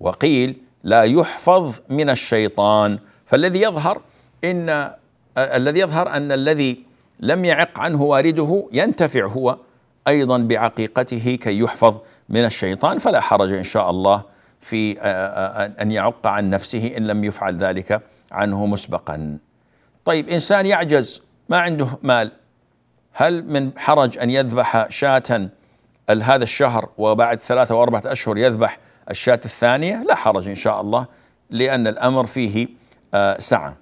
وقيل 0.00 0.56
لا 0.84 1.02
يحفظ 1.02 1.74
من 1.88 2.10
الشيطان. 2.10 2.98
فالذي 3.26 3.62
يظهر 3.62 4.00
إن 4.44 4.90
الذي 5.38 5.80
يظهر 5.80 6.08
أن 6.08 6.32
الذي 6.32 6.82
لم 7.20 7.44
يعق 7.44 7.80
عنه 7.80 8.02
والده 8.02 8.68
ينتفع 8.72 9.26
هو 9.26 9.56
أيضا 10.08 10.38
بعقيقته 10.38 11.38
كي 11.42 11.58
يحفظ 11.58 11.98
من 12.28 12.44
الشيطان 12.44 12.98
فلا 12.98 13.20
حرج 13.20 13.52
إن 13.52 13.64
شاء 13.64 13.90
الله 13.90 14.22
في 14.60 15.00
أن 15.80 15.92
يعق 15.92 16.26
عن 16.26 16.50
نفسه 16.50 16.92
إن 16.96 17.06
لم 17.06 17.24
يفعل 17.24 17.56
ذلك 17.56 18.02
عنه 18.32 18.66
مسبقا. 18.66 19.38
طيب 20.04 20.28
إنسان 20.28 20.66
يعجز 20.66 21.22
ما 21.48 21.60
عنده 21.60 21.88
مال 22.02 22.32
هل 23.12 23.44
من 23.44 23.70
حرج 23.78 24.18
أن 24.18 24.30
يذبح 24.30 24.90
شاة 24.90 25.50
هذا 26.10 26.42
الشهر 26.42 26.88
وبعد 26.98 27.40
ثلاثة 27.40 27.74
وأربعة 27.74 28.02
أشهر 28.06 28.38
يذبح 28.38 28.78
الشاة 29.10 29.40
الثانية؟ 29.44 30.02
لا 30.02 30.14
حرج 30.14 30.48
إن 30.48 30.54
شاء 30.54 30.80
الله 30.80 31.06
لأن 31.50 31.86
الأمر 31.86 32.26
فيه 32.26 32.68
سعة. 33.38 33.76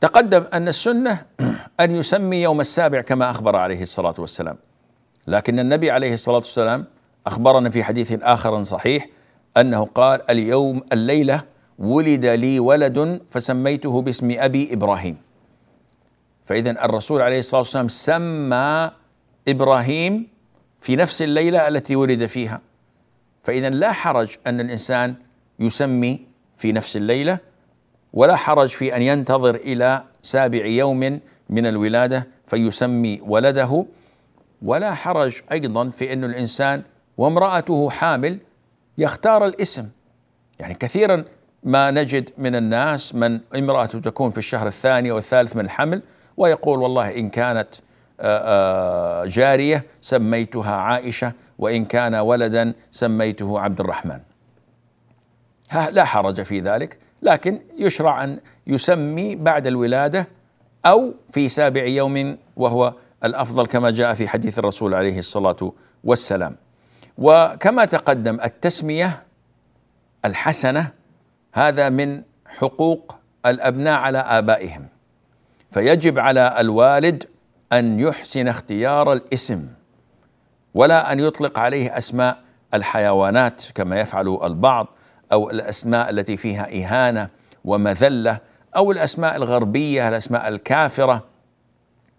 تقدم 0.00 0.44
أن 0.52 0.68
السنة 0.68 1.26
أن 1.80 1.90
يسمي 1.90 2.42
يوم 2.42 2.60
السابع 2.60 3.00
كما 3.00 3.30
أخبر 3.30 3.56
عليه 3.56 3.82
الصلاة 3.82 4.14
والسلام. 4.18 4.56
لكن 5.26 5.58
النبي 5.58 5.90
عليه 5.90 6.12
الصلاة 6.12 6.36
والسلام 6.36 6.84
أخبرنا 7.26 7.70
في 7.70 7.84
حديث 7.84 8.12
آخر 8.22 8.64
صحيح 8.64 9.08
أنه 9.56 9.84
قال 9.84 10.30
اليوم 10.30 10.82
الليلة 10.92 11.42
ولد 11.78 12.26
لي 12.26 12.60
ولد 12.60 13.20
فسميته 13.30 14.02
باسم 14.02 14.34
أبي 14.38 14.72
إبراهيم. 14.72 15.16
فإذا 16.44 16.70
الرسول 16.70 17.22
عليه 17.22 17.38
الصلاة 17.38 17.60
والسلام 17.60 17.88
سمى 17.88 18.90
إبراهيم 19.48 20.28
في 20.80 20.96
نفس 20.96 21.22
الليلة 21.22 21.68
التي 21.68 21.96
ولد 21.96 22.26
فيها. 22.26 22.60
فإذا 23.44 23.70
لا 23.70 23.92
حرج 23.92 24.36
أن 24.46 24.60
الإنسان 24.60 25.14
يسمي 25.58 26.26
في 26.56 26.72
نفس 26.72 26.96
الليلة 26.96 27.38
ولا 28.12 28.36
حرج 28.36 28.68
في 28.68 28.96
أن 28.96 29.02
ينتظر 29.02 29.54
إلى 29.54 30.02
سابع 30.22 30.66
يوم 30.66 31.20
من 31.50 31.66
الولادة 31.66 32.26
فيسمي 32.46 33.20
ولده. 33.26 33.84
ولا 34.62 34.94
حرج 34.94 35.40
أيضا 35.52 35.90
في 35.90 36.12
أن 36.12 36.24
الإنسان 36.24 36.82
وامرأته 37.18 37.90
حامل 37.90 38.38
يختار 38.98 39.46
الاسم. 39.46 39.88
يعني 40.58 40.74
كثيرا 40.74 41.24
ما 41.62 41.90
نجد 41.90 42.30
من 42.38 42.56
الناس 42.56 43.14
من 43.14 43.40
امرأته 43.56 44.00
تكون 44.00 44.30
في 44.30 44.38
الشهر 44.38 44.66
الثاني 44.66 45.10
والثالث 45.10 45.56
من 45.56 45.64
الحمل 45.64 46.02
ويقول 46.36 46.78
والله 46.78 47.16
إن 47.16 47.30
كانت 47.30 47.68
جارية 49.34 49.84
سميتها 50.00 50.76
عائشة 50.76 51.32
وإن 51.58 51.84
كان 51.84 52.14
ولدا 52.14 52.72
سميته 52.90 53.60
عبد 53.60 53.80
الرحمن. 53.80 54.20
لا 55.90 56.04
حرج 56.04 56.42
في 56.42 56.60
ذلك. 56.60 56.98
لكن 57.22 57.60
يشرع 57.78 58.24
أن 58.24 58.40
يسمي 58.66 59.36
بعد 59.36 59.66
الولادة 59.66 60.28
أو 60.86 61.14
في 61.32 61.48
سابع 61.48 61.84
يوم 61.84 62.36
وهو 62.56 62.94
الأفضل 63.24 63.66
كما 63.66 63.90
جاء 63.90 64.14
في 64.14 64.28
حديث 64.28 64.58
الرسول 64.58 64.94
عليه 64.94 65.18
الصلاة 65.18 65.72
والسلام. 66.04 66.56
وكما 67.18 67.84
تقدم 67.84 68.40
التسمية 68.40 69.22
الحسنة 70.24 70.90
هذا 71.52 71.88
من 71.88 72.22
حقوق 72.46 73.16
الأبناء 73.46 73.98
على 73.98 74.18
آبائهم. 74.18 74.86
فيجب 75.70 76.18
على 76.18 76.56
الوالد 76.60 77.24
أن 77.72 78.00
يحسن 78.00 78.48
اختيار 78.48 79.12
الاسم 79.12 79.68
ولا 80.74 81.12
أن 81.12 81.20
يطلق 81.20 81.58
عليه 81.58 81.98
أسماء 81.98 82.38
الحيوانات 82.74 83.62
كما 83.74 84.00
يفعل 84.00 84.38
البعض. 84.42 84.86
أو 85.32 85.50
الأسماء 85.50 86.10
التي 86.10 86.36
فيها 86.36 86.68
إهانة 86.72 87.28
ومذلة 87.64 88.38
أو 88.76 88.92
الأسماء 88.92 89.36
الغربية 89.36 90.08
الأسماء 90.08 90.48
الكافرة 90.48 91.24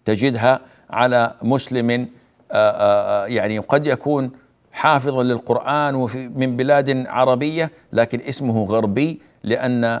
تجدها 0.04 0.60
على 0.90 1.34
مسلم 1.42 1.90
آه، 1.90 2.06
آه، 2.52 3.26
يعني 3.26 3.58
قد 3.58 3.86
يكون 3.86 4.30
حافظا 4.72 5.22
للقرآن 5.22 5.94
وفي 5.94 6.28
من 6.28 6.56
بلاد 6.56 7.06
عربية 7.06 7.70
لكن 7.92 8.20
اسمه 8.20 8.64
غربي 8.64 9.20
لأن 9.44 10.00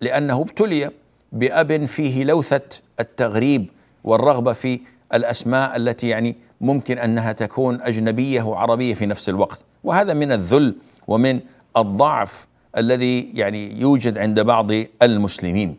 لأنه 0.00 0.40
ابتلي 0.40 0.90
بأب 1.32 1.84
فيه 1.84 2.24
لوثة 2.24 2.80
التغريب 3.00 3.66
والرغبة 4.04 4.52
في 4.52 4.80
الأسماء 5.14 5.76
التي 5.76 6.08
يعني 6.08 6.36
ممكن 6.60 6.98
أنها 6.98 7.32
تكون 7.32 7.80
أجنبية 7.80 8.42
وعربية 8.42 8.94
في 8.94 9.06
نفس 9.06 9.28
الوقت. 9.28 9.64
وهذا 9.84 10.14
من 10.14 10.32
الذل 10.32 10.74
ومن 11.08 11.40
الضعف 11.76 12.46
الذي 12.76 13.30
يعني 13.34 13.80
يوجد 13.80 14.18
عند 14.18 14.40
بعض 14.40 14.70
المسلمين. 15.02 15.78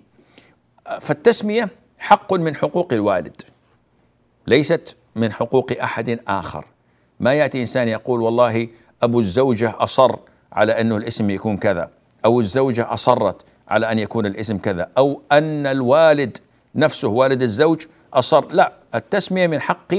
فالتسمية 1.02 1.70
حق 1.98 2.34
من 2.34 2.56
حقوق 2.56 2.94
الوالد 2.94 3.42
ليست 4.48 4.96
من 5.16 5.34
حقوق 5.34 5.72
أحد 5.82 6.20
آخر. 6.28 6.66
ما 7.20 7.34
يأتي 7.34 7.62
إنسان 7.62 7.88
يقول 7.88 8.22
والله 8.22 8.68
أبو 9.04 9.20
الزوجة 9.20 9.76
أصر 9.78 10.16
على 10.54 10.82
انه 10.82 10.98
الاسم 10.98 11.30
يكون 11.30 11.58
كذا 11.58 11.90
أو 12.26 12.40
الزوجة 12.40 12.94
أصرت 12.94 13.46
على 13.68 13.92
أن 13.92 14.00
يكون 14.00 14.26
الاسم 14.26 14.58
كذا 14.58 14.90
أو 14.98 15.22
أن 15.32 15.66
الوالد 15.66 16.38
نفسه 16.76 17.08
والد 17.08 17.42
الزوج 17.42 17.86
أصر. 18.14 18.52
لا 18.52 18.74
التسمية 18.96 19.48
من 19.48 19.62
حق 19.62 19.94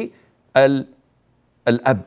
الأب. 1.69 2.03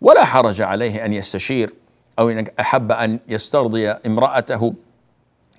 ولا 0.00 0.24
حرج 0.24 0.60
عليه 0.60 1.04
أن 1.04 1.12
يستشير 1.12 1.74
أو 2.18 2.30
إن 2.30 2.46
أحب 2.60 2.92
أن 2.92 3.18
يسترضي 3.28 3.90
امرأته 3.90 4.74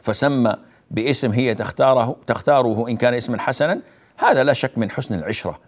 فسمى 0.02 0.56
باسم 0.92 1.32
هي 1.32 1.56
تختاره 1.56 2.16
تختاره 2.28 2.90
إن 2.90 2.98
كان 2.98 3.14
اسما 3.14 3.42
حسنا 3.42 3.82
هذا 4.18 4.44
لا 4.44 4.54
شك 4.54 4.78
من 4.78 4.92
حسن 4.92 5.16
العشرة. 5.16 5.60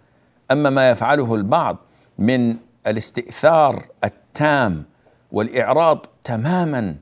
أما 0.51 0.69
ما 0.69 0.89
يفعله 0.89 1.35
البعض 1.35 1.77
من 2.19 2.55
الاستئثار 2.87 3.85
التام 4.03 4.83
والإعراض 5.31 6.05
تماما 6.23 6.95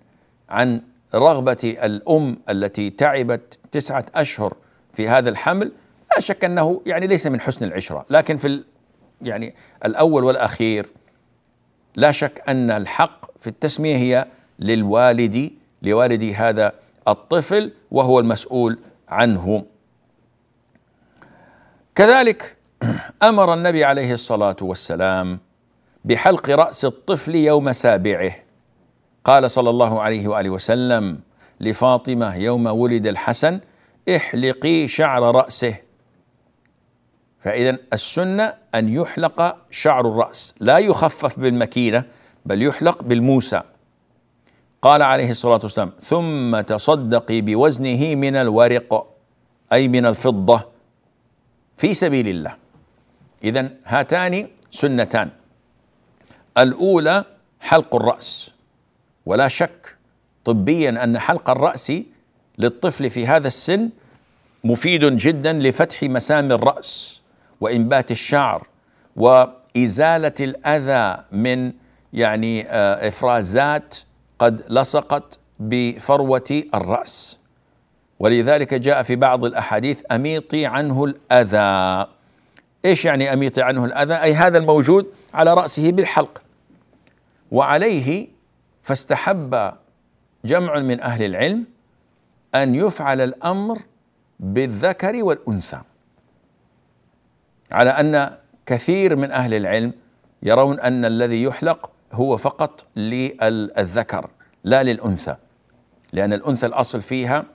عن 0.50 0.82
رغبة 1.16 1.78
الأم 1.84 2.38
التي 2.50 2.90
تعبت 2.90 3.58
تسعة 3.72 4.06
أشهر 4.16 4.54
في 4.94 5.10
هذا 5.10 5.30
الحمل 5.30 5.72
لا 6.14 6.20
شك 6.20 6.46
أنه 6.46 6.82
يعني 6.86 7.08
ليس 7.08 7.28
من 7.28 7.42
حسن 7.42 7.66
العشرة. 7.66 8.06
لكن 8.10 8.38
في 8.38 8.64
يعني 9.22 9.56
الأول 9.86 10.24
والأخير 10.24 10.90
لا 11.96 12.12
شك 12.12 12.44
أن 12.48 12.72
الحق 12.72 13.26
في 13.40 13.48
التسمية 13.48 13.96
هي 13.96 14.26
للوالد 14.60 15.52
لوالد 15.82 16.24
هذا 16.36 16.74
الطفل 17.08 17.72
وهو 17.92 18.20
المسؤول 18.20 18.80
عنه. 19.10 19.66
كذلك 21.96 22.58
أمر 23.24 23.54
النبي 23.54 23.84
عليه 23.84 24.14
الصلاة 24.14 24.56
والسلام 24.62 25.40
بحلق 26.06 26.50
رأس 26.50 26.86
الطفل 26.86 27.36
يوم 27.36 27.74
سابعه. 27.74 28.36
قال 29.26 29.52
صلى 29.52 29.70
الله 29.70 30.02
عليه 30.02 30.28
وآله 30.28 30.50
وسلم 30.50 31.20
لفاطمة 31.60 32.36
يوم 32.36 32.68
ولد 32.68 33.08
الحسن 33.08 33.60
احلقي 34.16 34.88
شعر 34.88 35.36
رأسه. 35.36 35.76
فاذا 37.44 37.78
السنة 37.94 38.54
أن 38.76 38.90
يحلق 38.90 39.58
شعر 39.72 40.08
الرأس. 40.08 40.56
لا 40.60 40.78
يخفف 40.78 41.40
بالمكينة 41.40 42.04
بل 42.46 42.62
يحلق 42.62 43.04
بالموسى. 43.04 43.62
قال 44.82 45.02
عليه 45.02 45.30
الصلاة 45.30 45.60
والسلام 45.64 45.92
ثم 46.02 46.62
تصدقي 46.62 47.42
بوزنه 47.42 48.16
من 48.16 48.36
الورق 48.36 49.08
أي 49.74 49.88
من 49.88 50.06
الفضة 50.06 50.64
في 51.78 51.94
سبيل 51.94 52.28
الله. 52.28 52.56
اذا 53.44 53.70
هاتان 53.86 54.48
سنتان. 54.72 55.30
الأولى 56.58 57.26
حلق 57.62 57.96
الرأس. 57.96 58.52
ولا 59.26 59.48
شك 59.48 59.96
طبيا 60.46 61.04
أن 61.04 61.20
حلق 61.20 61.50
الرأس 61.50 61.94
للطفل 62.58 63.10
في 63.10 63.28
هذا 63.28 63.48
السن 63.48 63.90
مفيد 64.64 65.06
جدا 65.06 65.54
لفتح 65.54 66.04
مسام 66.04 66.52
الرأس. 66.52 67.23
وانبات 67.64 68.12
الشعر 68.12 68.68
وإزالة 69.16 70.34
الأذى 70.40 71.24
من 71.32 71.74
يعني 72.14 72.68
آه، 72.68 73.08
افرازات 73.08 73.96
قد 74.40 74.64
لصقت 74.70 75.40
بفروة 75.60 76.64
الرأس. 76.74 77.40
ولذلك 78.20 78.74
جاء 78.74 79.04
في 79.04 79.16
بعض 79.16 79.44
الأحاديث 79.44 80.02
أميطي 80.12 80.66
عنه 80.66 81.06
الأذى. 81.06 82.08
إيش 82.86 83.06
يعني 83.06 83.34
أميطي 83.34 83.62
عنه 83.62 83.86
الأذى؟ 83.86 84.14
أي 84.14 84.34
هذا 84.34 84.58
الموجود 84.58 85.08
على 85.34 85.54
رأسه 85.54 85.92
بالحلق. 85.92 86.42
وعليه 87.52 88.28
فاستحب 88.82 89.74
جمع 90.46 90.80
من 90.80 91.02
أهل 91.02 91.24
العلم 91.24 91.66
أن 92.56 92.76
يفعل 92.76 93.22
الأمر 93.22 93.80
بالذكر 94.40 95.24
والأنثى. 95.24 95.82
على 97.72 97.90
أن 97.90 98.38
كثير 98.66 99.16
من 99.16 99.32
أهل 99.32 99.54
العلم 99.54 99.94
يرون 100.44 100.80
أن 100.80 101.06
الذي 101.06 101.44
يحلق 101.44 101.92
هو 102.14 102.38
فقط 102.38 102.86
للذكر 102.96 104.30
لا 104.64 104.84
للأنثى. 104.84 105.36
لأن 106.14 106.34
الأنثى 106.34 106.66
الأصل 106.66 107.02
فيها 107.02 107.46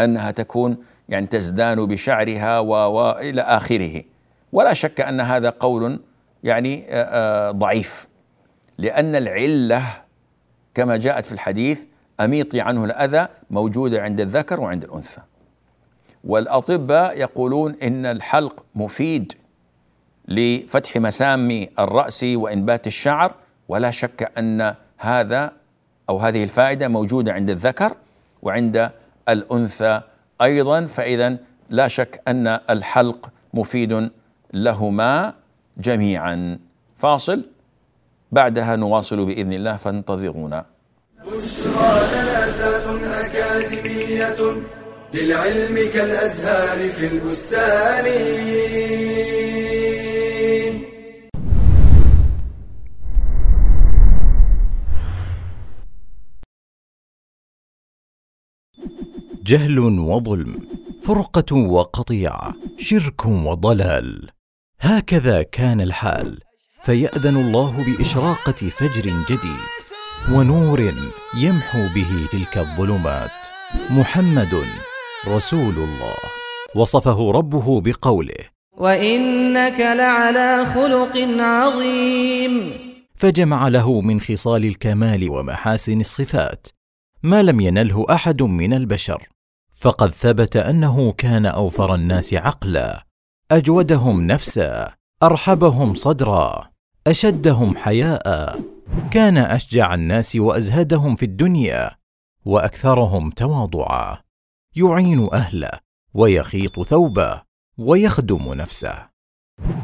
أنها 0.00 0.30
تكون 0.30 0.76
يعني 1.08 1.26
تزدان 1.26 1.86
بشعرها 1.86 2.58
والى 2.58 3.42
آخره. 3.42 4.02
ولا 4.52 4.72
شك 4.72 5.00
أن 5.00 5.20
هذا 5.20 5.50
قول 5.50 6.00
يعني 6.44 6.86
ضعيف. 7.50 8.08
لأن 8.78 9.16
العلة 9.16 10.02
كما 10.74 10.96
جاءت 10.96 11.26
في 11.26 11.32
الحديث 11.32 11.80
أميطي 12.20 12.60
عنه 12.60 12.84
الأذى 12.84 13.28
موجودة 13.50 14.02
عند 14.02 14.20
الذكر 14.20 14.60
وعند 14.60 14.84
الأنثى. 14.84 15.20
والأطباء 16.24 17.18
يقولون 17.18 17.74
إن 17.82 18.06
الحلق 18.06 18.64
مفيد 18.74 19.32
لفتح 20.28 20.96
مسام 20.96 21.66
الرأس 21.78 22.24
وإنبات 22.24 22.86
الشعر 22.86 23.34
ولا 23.68 23.90
شك 23.90 24.32
أن 24.38 24.74
هذا 24.98 25.52
أو 26.08 26.18
هذه 26.18 26.44
الفائدة 26.44 26.88
موجودة 26.88 27.32
عند 27.32 27.50
الذكر 27.50 27.96
وعند 28.42 28.90
الأنثى 29.28 30.00
أيضا 30.42 30.86
فاذا 30.86 31.36
لا 31.70 31.88
شك 31.88 32.22
أن 32.28 32.46
الحلق 32.46 33.30
مفيد 33.54 34.10
لهما 34.52 35.34
جميعا. 35.78 36.58
فاصل. 36.98 37.44
بعدها 38.32 38.76
نواصل 38.76 39.26
بإذن 39.26 39.52
الله 39.52 39.76
فانتظرونا. 39.76 40.64
بشرى 41.26 41.92
لنا 42.12 43.26
أكاديمية. 43.26 44.62
للعلم 45.14 45.76
كالأزهار 45.94 46.88
في 46.88 47.06
البستان. 47.06 48.06
جهل 59.46 59.78
وظلم 59.78 60.68
فرقة 61.02 61.56
وقطيعه 61.56 62.54
شرك 62.78 63.26
وضلال 63.26 64.30
هكذا 64.80 65.42
كان 65.42 65.80
الحال 65.80 66.40
فيأذن 66.84 67.36
الله 67.36 67.84
بإشراقة 67.84 68.68
فجر 68.68 69.10
جديد 69.28 69.82
ونور 70.32 70.94
يمحو 71.38 71.88
به 71.94 72.26
تلك 72.32 72.58
الظلمات. 72.58 73.30
محمد 73.90 74.64
رسول 75.28 75.74
الله. 75.74 76.14
وصفه 76.74 77.30
ربه 77.30 77.80
بقوله. 77.80 78.52
وانك 78.72 79.80
لعلى 79.80 80.66
خلق 80.66 81.42
عظيم. 81.42 82.72
فجمع 83.14 83.68
له 83.68 84.00
من 84.00 84.20
خصال 84.20 84.64
الكمال 84.64 85.30
ومحاسن 85.30 86.00
الصفات. 86.00 86.66
ما 87.22 87.42
لم 87.42 87.60
ينله 87.60 88.06
أحد 88.10 88.42
من 88.42 88.74
البشر. 88.74 89.28
فقد 89.74 90.10
ثبت 90.10 90.56
أنه 90.56 91.12
كان 91.12 91.46
أوفر 91.46 91.94
الناس 91.94 92.34
عقلا. 92.34 93.06
أجودهم 93.50 94.26
نفسا. 94.26 94.92
أرحبهم 95.22 95.94
صدرا. 95.94 96.68
أشدهم 97.06 97.76
حياء. 97.76 98.60
كان 99.10 99.38
أشجع 99.38 99.94
الناس 99.94 100.36
وأزهدهم 100.36 101.16
في 101.16 101.24
الدنيا. 101.24 101.90
وأكثرهم 102.44 103.30
تواضعا. 103.30 104.18
يعين 104.76 105.28
أهله 105.32 105.70
ويخيط 106.14 106.80
ثوبه 106.80 107.42
ويخدم 107.78 108.54
نفسه. 108.54 109.08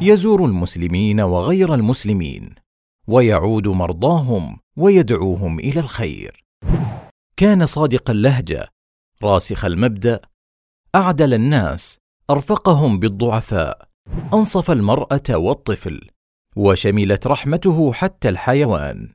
يزور 0.00 0.44
المسلمين 0.44 1.20
وغير 1.20 1.74
المسلمين 1.74 2.54
ويعود 3.08 3.68
مرضاهم 3.68 4.58
ويدعوهم 4.76 5.58
إلى 5.58 5.80
الخير. 5.80 6.44
كان 7.36 7.66
صادق 7.66 8.10
اللهجة 8.10 8.68
راسخ 9.22 9.64
المبدأ 9.64 10.20
أعدل 10.94 11.34
الناس 11.34 11.98
أرفقهم 12.30 12.98
بالضعفاء 12.98 13.88
أنصف 14.34 14.70
المرأة 14.70 15.22
والطفل 15.30 16.08
وشملت 16.56 17.26
رحمته 17.26 17.92
حتى 17.92 18.28
الحيوان. 18.28 19.08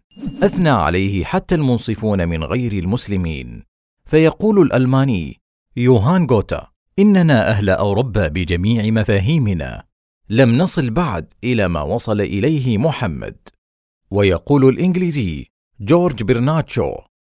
أثنى 0.43 0.69
عليه 0.69 1.23
حتى 1.23 1.55
المنصفون 1.55 2.27
من 2.27 2.43
غير 2.43 2.73
المسلمين. 2.73 3.63
فيقول 4.05 4.61
الألماني 4.61 5.42
يوهان 5.77 6.27
غوتا 6.31 6.67
إننا 6.99 7.49
أهل 7.49 7.69
اوروبا 7.69 8.27
بجميع 8.27 9.01
مفاهيمنا. 9.01 9.83
لم 10.29 10.57
نصل 10.57 10.89
بعد 10.89 11.33
إلى 11.43 11.67
ما 11.67 11.81
وصل 11.81 12.21
إليه 12.21 12.77
محمد. 12.77 13.35
ويقول 14.11 14.69
الإنجليزي 14.69 15.47
جورج 15.79 16.23
برناتشو 16.23 16.93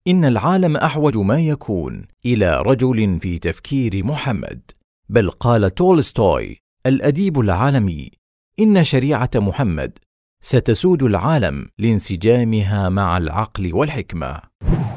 إن 0.07 0.25
العالم 0.25 0.77
أحوج 0.77 1.17
ما 1.17 1.39
يكون 1.39 2.07
إلى 2.25 2.61
رجل 2.61 3.19
في 3.19 3.39
تفكير 3.39 4.05
محمد. 4.05 4.71
بل 5.09 5.29
قال 5.29 5.75
تولستوي 5.75 6.57
الأديب 6.85 7.39
العالمي 7.39 8.11
إن 8.59 8.83
شريعة 8.83 9.29
محمد 9.35 9.99
ستسود 10.41 11.03
العالم 11.03 11.69
لانسجامها 11.79 12.89
مع 12.89 13.17
العقل 13.17 13.73
والحكمة. 13.73 14.41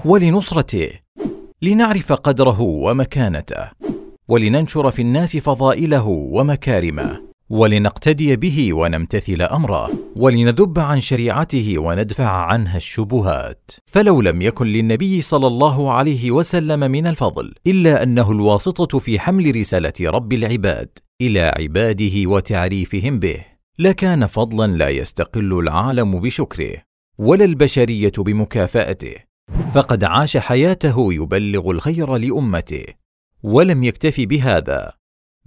ولنصرته 0.05 0.91
لنعرف 1.63 2.13
قدره 2.13 2.61
ومكانته 2.61 3.71
ولننشر 4.29 4.91
في 4.91 5.03
الناس 5.03 5.37
فضائله 5.37 6.07
ومكارمه 6.07 7.21
ولنقتدي 7.51 8.37
به 8.37 8.73
ونمتثل 8.73 9.43
أمره 9.43 9.91
ولنذب 10.17 10.79
عن 10.79 11.01
شريعته 11.01 11.75
وندفع 11.79 12.29
عنها 12.29 12.77
الشبهات. 12.77 13.71
فلو 13.87 14.21
لم 14.21 14.43
يكن 14.43 14.67
للنبي 14.67 15.21
صلى 15.21 15.47
الله 15.47 15.93
عليه 15.93 16.31
وسلم 16.31 16.81
من 16.81 17.07
الفضل 17.07 17.55
إلا 17.67 18.03
أنه 18.03 18.33
الواسطة 18.33 18.99
في 18.99 19.19
حمل 19.19 19.57
رسالة 19.57 19.93
رب 20.01 20.33
العباد 20.33 20.89
إلى 21.21 21.41
عباده 21.41 22.31
وتعريفهم 22.31 23.19
به 23.19 23.45
لكان 23.79 24.27
فضلا 24.27 24.77
لا 24.77 24.89
يستقل 24.89 25.59
العالم 25.59 26.21
بشكره 26.21 26.77
ولا 27.19 27.45
البشرية 27.45 28.13
بمكافأته. 28.19 29.28
فقد 29.75 30.05
عاش 30.05 30.37
حياته 30.37 31.13
يبلغ 31.13 31.71
الخير 31.71 32.17
لأمته 32.17 32.85
ولم 33.43 33.85
يكتف 33.85 34.21
بهذا 34.21 34.93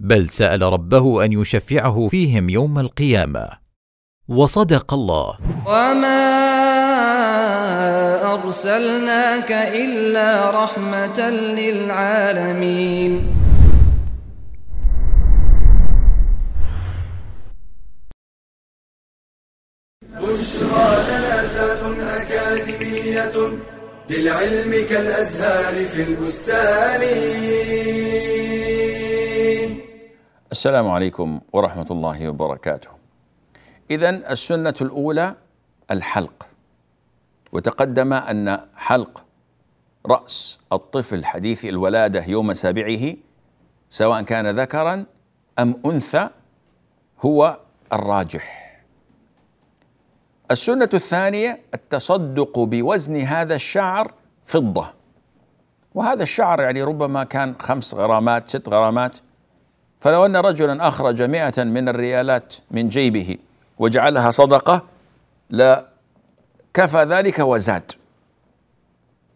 بل 0.00 0.28
سأل 0.28 0.62
ربه 0.62 1.24
أن 1.24 1.32
يشفعه 1.32 2.08
فيهم 2.08 2.48
يوم 2.50 2.78
القيامة. 2.78 3.48
وصدق 4.28 4.94
الله. 4.94 5.38
وما 5.66 6.22
أرسلناك 8.34 9.52
إلا 9.52 10.62
رحمة 10.64 11.30
للعالمين. 11.30 13.12
بشرى 20.22 20.88
لنا 21.08 21.46
زاد 21.46 21.82
أكاديمية 22.00 23.71
للعلم 24.12 24.88
كالأزهار 24.88 25.84
في 25.84 26.02
البستان 26.02 27.02
السلام 30.52 30.88
عليكم 30.88 31.40
ورحمة 31.52 31.86
الله 31.90 32.28
وبركاته. 32.28 32.88
إذا 33.90 34.32
السنة 34.32 34.74
الأولى 34.80 35.34
الحلق 35.90 36.46
وتقدم 37.52 38.12
أن 38.12 38.60
حلق 38.76 39.24
رأس 40.06 40.58
الطفل 40.72 41.24
حديث 41.24 41.64
الولادة 41.64 42.24
يوم 42.24 42.52
سابعه 42.52 43.14
سواء 43.90 44.22
كان 44.22 44.60
ذكرا 44.60 45.04
أم 45.58 45.80
أنثى 45.86 46.28
هو 47.20 47.56
الراجح. 47.92 48.61
السنة 50.52 50.88
الثانية 50.94 51.60
التصدق 51.74 52.58
بوزن 52.58 53.16
هذا 53.16 53.54
الشعر 53.54 54.12
فضة. 54.46 54.92
وهذا 55.94 56.22
الشعر 56.22 56.60
يعني 56.60 56.82
ربما 56.82 57.24
كان 57.24 57.54
خمس 57.58 57.94
غرامات 57.94 58.48
ست 58.48 58.68
غرامات. 58.68 59.16
فلو 60.00 60.26
أن 60.26 60.36
رجلا 60.36 60.88
أخرج 60.88 61.22
مئة 61.22 61.64
من 61.64 61.88
الريالات 61.88 62.54
من 62.70 62.88
جيبه 62.88 63.36
وجعلها 63.78 64.30
صدقة 64.30 64.82
لا 65.50 65.86
كفى 66.74 67.02
ذلك 67.04 67.38
وزاد. 67.38 67.92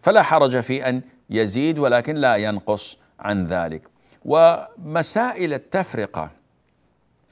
فلا 0.02 0.22
حرج 0.22 0.60
في 0.60 0.88
أن 0.88 1.02
يزيد 1.30 1.78
ولكن 1.78 2.16
لا 2.16 2.36
ينقص 2.36 2.98
عن 3.20 3.46
ذلك. 3.46 3.82
ومسائل 4.24 5.54
التفرقة 5.54 6.30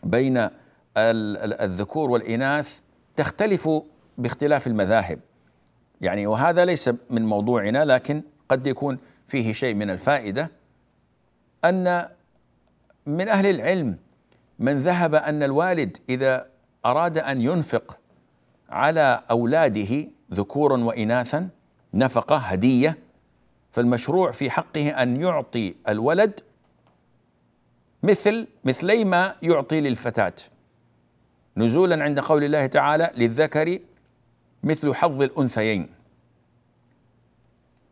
بين 0.02 0.36
ال- 0.36 0.50
ال- 0.96 1.60
الذكور 1.60 2.10
والإناث 2.10 2.78
تختلف 3.16 3.68
باختلاف 4.18 4.66
المذاهب. 4.66 5.18
يعني 6.00 6.26
وهذا 6.26 6.64
ليس 6.64 6.90
من 7.10 7.26
موضوعنا 7.26 7.84
لكن 7.84 8.22
قد 8.48 8.66
يكون 8.66 8.98
فيه 9.28 9.52
شيء 9.52 9.74
من 9.74 9.90
الفائدة 9.90 10.50
أن 11.64 12.08
من 13.06 13.28
أهل 13.28 13.46
العلم 13.46 13.98
من 14.58 14.82
ذهب 14.82 15.14
أن 15.14 15.42
الوالد 15.42 15.96
إذا 16.08 16.46
أراد 16.86 17.18
أن 17.18 17.40
ينفق 17.40 17.98
على 18.70 19.22
أولاده 19.30 20.08
ذكورا 20.32 20.84
وإناثا 20.84 21.48
نفقة 21.94 22.36
هدية 22.36 22.98
فالمشروع 23.72 24.30
في 24.30 24.50
حقه 24.50 24.90
أن 24.90 25.20
يعطي 25.20 25.74
الولد 25.88 26.40
مثل 28.02 28.46
مثلي 28.64 29.04
ما 29.04 29.36
يعطي 29.42 29.80
للفتاة. 29.80 30.32
نزولا 31.56 32.04
عند 32.04 32.20
قول 32.20 32.44
الله 32.44 32.66
تعالى 32.66 33.10
للذكر 33.16 33.78
مثل 34.62 34.94
حظ 34.94 35.22
الأنثيين. 35.22 35.88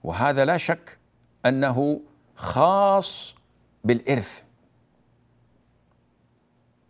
وهذا 0.04 0.44
لا 0.44 0.56
شك 0.56 0.98
أنه 1.46 2.00
خاص 2.36 3.34
بالإرث. 3.84 4.42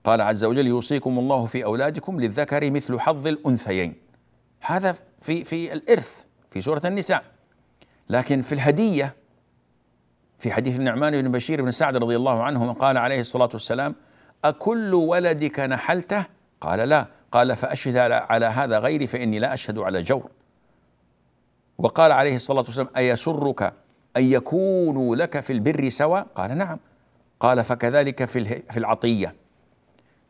قال 0.04 0.20
عز 0.20 0.44
وجل 0.44 0.66
يوصيكم 0.66 1.18
الله 1.18 1.46
في 1.46 1.64
أولادكم 1.64 2.20
للذكر 2.20 2.70
مثل 2.70 3.00
حظ 3.00 3.26
الأنثيين. 3.26 3.94
هذا 4.60 4.96
في 5.20 5.44
في 5.44 5.72
الإرث 5.72 6.24
في 6.50 6.60
سورة 6.60 6.82
النساء. 6.84 7.24
لكن 8.08 8.42
في 8.42 8.54
الهدية 8.54 9.16
في 10.38 10.52
حديث 10.52 10.76
النعمان 10.76 11.22
بن 11.22 11.32
بشير 11.32 11.62
بن 11.62 11.70
سعد 11.70 11.96
رضي 11.96 12.16
الله 12.16 12.42
عنهما 12.42 12.72
قال 12.72 12.96
عليه 12.96 13.20
الصلاة 13.20 13.48
والسلام 13.52 13.94
أكل 14.44 14.94
ولدك 14.94 15.60
نحلته 15.60 16.24
قال 16.62 16.78
لا. 16.88 17.06
قال 17.32 17.56
فأشهد 17.56 17.96
على, 17.96 18.46
هذا 18.46 18.78
غيري 18.78 19.06
فإني 19.06 19.38
لا 19.38 19.54
أشهد 19.54 19.78
على 19.78 20.02
جور. 20.02 20.30
وقال 21.78 22.12
عليه 22.12 22.34
الصلاة 22.34 22.60
والسلام 22.60 22.88
أيسرك 22.96 23.62
أن 24.16 24.22
يكونوا 24.22 25.16
لك 25.16 25.40
في 25.40 25.52
البر 25.52 25.88
سواء 25.88 26.26
قال 26.34 26.58
نعم. 26.58 26.78
قال 27.40 27.64
فكذلك 27.64 28.24
في 28.24 28.76
العطية. 28.76 29.34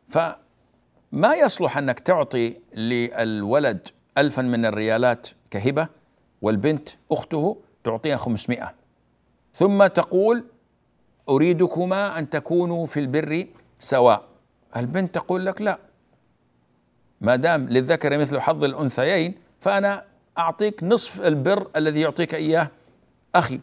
فما 0.09 1.35
يصلح 1.35 1.77
أنك 1.77 1.99
تعطي 1.99 2.57
للولد 2.73 3.87
ألفا 4.17 4.41
من 4.41 4.65
الريالات 4.65 5.27
كهبة 5.51 5.87
والبنت 6.41 6.89
أخته 7.11 7.57
تعطيها 7.83 8.17
خمسمائة. 8.17 8.73
ثم 9.53 9.87
تقول 9.87 10.45
أريدكما 11.29 12.19
أن 12.19 12.29
تكونوا 12.29 12.85
في 12.85 12.99
البر 12.99 13.47
سواء 13.79 14.23
البنت 14.75 15.15
تقول 15.15 15.45
لك 15.45 15.61
لا. 15.61 15.79
ما 17.23 17.35
دام 17.35 17.69
للذكر 17.69 18.17
مثل 18.17 18.39
حظ 18.39 18.63
الأنثيين 18.63 19.33
فأنا 19.61 20.03
أعطيك 20.37 20.83
نصف 20.83 21.21
البر 21.21 21.67
الذي 21.75 22.01
يعطيك 22.01 22.35
إياه 22.35 22.69
أخي. 23.35 23.59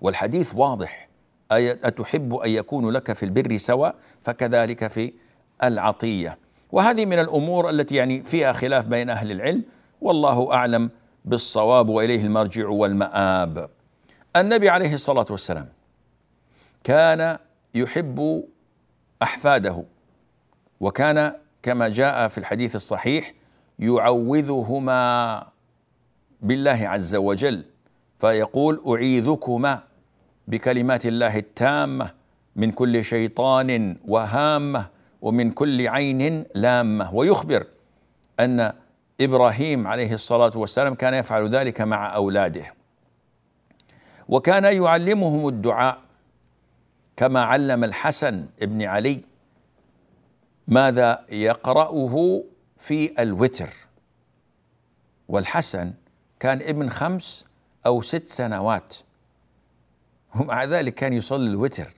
والحديث 0.00 0.54
واضح. 0.54 1.08
أتحب 1.50 2.34
أن 2.34 2.50
يكون 2.50 2.90
لك 2.90 3.12
في 3.12 3.22
البر 3.22 3.56
سواء 3.56 3.94
فكذلك 4.24 4.86
في 4.86 5.12
العطية. 5.62 6.38
وهذه 6.72 7.06
من 7.06 7.18
الأمور 7.18 7.70
التي 7.70 7.94
يعني 7.94 8.22
فيها 8.22 8.52
خلاف 8.52 8.86
بين 8.86 9.10
أهل 9.10 9.30
العلم 9.30 9.62
والله 10.00 10.52
أعلم 10.52 10.90
بالصواب 11.24 11.88
وإليه 11.88 12.20
المرجع 12.20 12.68
والمآب. 12.68 13.70
النبي 14.36 14.68
عليه 14.68 14.94
الصلاة 14.94 15.26
والسلام 15.30 15.68
كان 16.84 17.38
يحب 17.74 18.44
أحفاده 19.22 19.84
وكان 20.80 21.32
كما 21.62 21.88
جاء 21.88 22.28
في 22.28 22.38
الحديث 22.38 22.76
الصحيح 22.76 23.34
يعوذهما 23.78 25.46
بالله 26.42 26.88
عز 26.88 27.14
وجل 27.14 27.64
فيقول 28.18 28.82
أعيذكما 28.88 29.82
بكلمات 30.48 31.06
الله 31.06 31.36
التامة 31.36 32.10
من 32.56 32.70
كل 32.70 33.04
شيطان 33.04 33.96
وهامة 34.04 34.86
ومن 35.22 35.50
كل 35.50 35.88
عين 35.88 36.44
لامة. 36.54 37.14
ويخبر 37.14 37.66
أن 38.40 38.72
إبراهيم 39.20 39.86
عليه 39.86 40.12
الصلاة 40.12 40.52
والسلام 40.58 40.94
كان 40.94 41.14
يفعل 41.14 41.48
ذلك 41.48 41.80
مع 41.80 42.14
أولاده. 42.14 42.74
وكان 44.28 44.64
يعلمهم 44.64 45.48
الدعاء 45.48 45.98
كما 47.16 47.42
علم 47.44 47.84
الحسن 47.84 48.46
بن 48.62 48.82
علي 48.82 49.20
ماذا 50.70 51.24
يقرأه 51.28 52.42
في 52.78 53.22
الوتر. 53.22 53.70
والحسن 55.28 55.92
كان 56.40 56.62
ابن 56.62 56.88
خمس 56.88 57.44
أو 57.86 58.02
ست 58.02 58.28
سنوات. 58.28 58.94
ومع 60.34 60.64
ذلك 60.64 60.94
كان 60.94 61.12
يصلي 61.12 61.46
الوتر. 61.46 61.94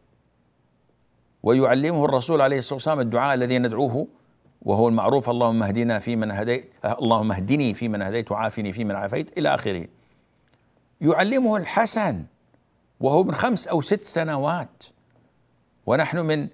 ويعلمه 1.42 2.04
الرسول 2.04 2.40
عليه 2.40 2.58
الصلاة 2.58 2.74
والسلام 2.74 3.00
الدعاء 3.00 3.34
الذي 3.34 3.58
ندعوه 3.58 4.06
وهو 4.62 4.88
المعروف 4.88 5.30
اللهم 5.30 5.62
اهدنا 5.62 5.98
فيمن 5.98 6.30
هديت 6.30 6.72
اللهم 6.84 7.32
اهدني 7.32 7.74
فيمن 7.74 8.02
هديت 8.02 8.32
وعافني 8.32 8.72
فيمن 8.72 8.94
عافيت 8.94 9.38
إلى 9.38 9.54
آخره. 9.54 9.86
يعلمه 11.00 11.56
الحسن 11.56 12.24
وهو 13.00 13.24
من 13.24 13.34
خمس 13.34 13.68
أو 13.68 13.80
ست 13.80 14.04
سنوات. 14.04 14.82
ونحن 15.86 16.18
من 16.18 16.48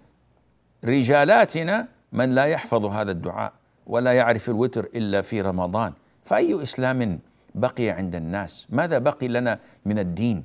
رجالاتنا 0.85 1.89
من 2.12 2.35
لا 2.35 2.44
يحفظ 2.44 2.85
هذا 2.85 3.11
الدعاء 3.11 3.53
ولا 3.87 4.12
يعرف 4.12 4.49
الوتر 4.49 4.85
إلا 4.94 5.21
في 5.21 5.40
رمضان 5.40 5.92
فأي 6.25 6.62
إسلام 6.62 7.18
بقي 7.55 7.90
عند 7.90 8.14
الناس؟ 8.14 8.66
ماذا 8.71 8.99
بقي 8.99 9.29
لنا 9.29 9.59
من 9.87 9.99
الدين؟ 9.99 10.44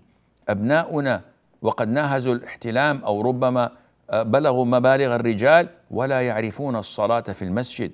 أبناؤنا 0.50 1.22
وقد 1.62 1.88
ناهزوا 1.88 2.34
الاحتلام 2.34 3.04
أو 3.04 3.22
ربما 3.22 3.72
بلغوا 4.14 4.66
مبالغ 4.66 5.16
الرجال 5.16 5.70
ولا 5.92 6.22
يعرفون 6.22 6.76
الصلاة 6.76 7.22
في 7.22 7.42
المسجد. 7.42 7.92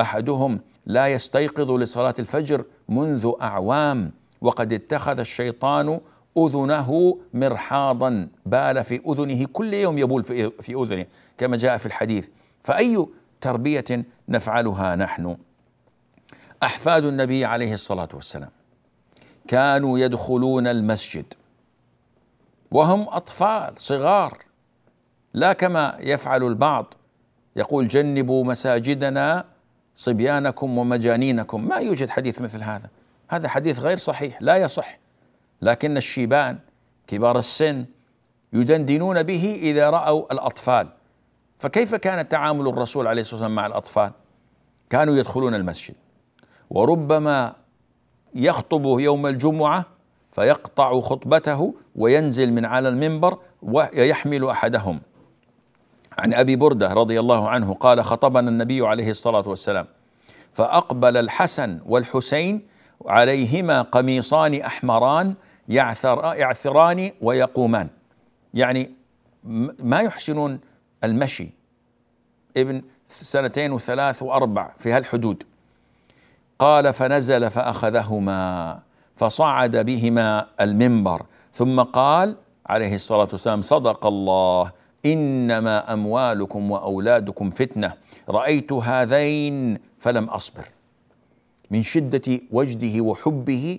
أحدهم 0.00 0.60
لا 0.86 1.08
يستيقظ 1.08 1.70
لصلاة 1.70 2.14
الفجر 2.18 2.64
منذ 2.88 3.32
أعوام 3.42 4.12
وقد 4.40 4.72
اتخذ 4.72 5.18
الشيطان 5.18 6.00
أذنه 6.38 7.18
مرحاضا 7.34 8.28
بال 8.46 8.84
في 8.84 9.00
أذنه 9.06 9.46
كل 9.52 9.74
يوم 9.74 9.98
يبول 9.98 10.22
في 10.60 10.74
أذنه 10.74 11.06
كما 11.38 11.56
جاء 11.56 11.76
في 11.76 11.86
الحديث. 11.86 12.28
فأي 12.64 13.06
تربية 13.40 14.04
نفعلها 14.28 14.96
نحن؟ 14.96 15.36
أحفاد 16.62 17.04
النبي 17.04 17.44
عليه 17.44 17.72
الصلاة 17.72 18.08
والسلام 18.14 18.50
كانوا 19.48 19.98
يدخلون 19.98 20.66
المسجد 20.66 21.34
وهم 22.70 23.08
أطفال 23.08 23.72
صغار 23.76 24.38
لا 25.34 25.52
كما 25.52 25.96
يفعل 26.00 26.42
البعض 26.42 26.94
يقول 27.56 27.88
جنبوا 27.88 28.44
مساجدنا 28.44 29.44
صبيانكم 29.94 30.78
ومجانينكم. 30.78 31.68
ما 31.68 31.76
يوجد 31.76 32.10
حديث 32.10 32.40
مثل 32.40 32.62
هذا. 32.62 32.88
هذا 33.28 33.48
حديث 33.48 33.78
غير 33.78 33.96
صحيح 33.96 34.42
لا 34.42 34.56
يصح. 34.56 34.98
لكن 35.62 35.96
الشيبان 35.96 36.58
كبار 37.06 37.38
السن 37.38 37.84
يدندنون 38.52 39.22
به 39.22 39.58
إذا 39.62 39.90
رأوا 39.90 40.32
الأطفال. 40.32 40.88
فكيف 41.62 41.94
كان 41.94 42.28
تعامل 42.28 42.68
الرسول 42.68 43.06
عليه 43.06 43.20
الصلاة 43.20 43.34
والسلام 43.34 43.54
مع 43.54 43.66
الأطفال؟ 43.66 44.10
كانوا 44.90 45.16
يدخلون 45.16 45.54
المسجد 45.54 45.94
وربما 46.70 47.54
يخطب 48.34 48.84
يوم 48.84 49.26
الجمعة 49.26 49.84
فيقطع 50.32 51.00
خطبته 51.00 51.74
وينزل 51.96 52.52
من 52.52 52.64
على 52.64 52.88
المنبر 52.88 53.38
ويحمل 53.62 54.48
أحدهم 54.50 55.00
عن 56.18 56.34
أبي 56.34 56.56
بردة 56.56 56.92
رضي 56.92 57.20
الله 57.20 57.48
عنه 57.48 57.74
قال 57.74 58.04
خطبنا 58.04 58.50
النبي 58.50 58.86
عليه 58.86 59.10
الصلاة 59.10 59.48
والسلام 59.48 59.86
فأقبل 60.52 61.16
الحسن 61.16 61.80
والحسين 61.86 62.66
عليهما 63.06 63.82
قميصان 63.82 64.60
أحمران 64.60 65.34
يعثر 65.68 66.34
يعثران 66.34 67.10
ويقومان 67.20 67.88
يعني 68.54 68.90
ما 69.82 70.00
يحسنون 70.00 70.60
المشي. 71.04 71.48
ابن 72.56 72.82
سنتين 73.08 73.72
وثلاث 73.72 74.22
وأربع 74.22 74.70
في 74.78 74.92
هالحدود. 74.92 75.42
قال 76.58 76.92
فنزل 76.92 77.50
فأخذهما 77.50 78.78
فصعد 79.16 79.76
بهما 79.76 80.46
المنبر 80.60 81.22
ثم 81.52 81.82
قال 81.82 82.36
عليه 82.66 82.94
الصلاة 82.94 83.28
والسلام 83.32 83.62
صدق 83.62 84.06
الله 84.06 84.72
إنما 85.06 85.92
أموالكم 85.92 86.70
وأولادكم 86.70 87.50
فتنة 87.50 87.94
رأيت 88.28 88.72
هذين 88.72 89.78
فلم 89.98 90.24
أصبر. 90.24 90.68
من 91.70 91.82
شدة 91.82 92.40
وجده 92.50 93.00
وحبه 93.00 93.78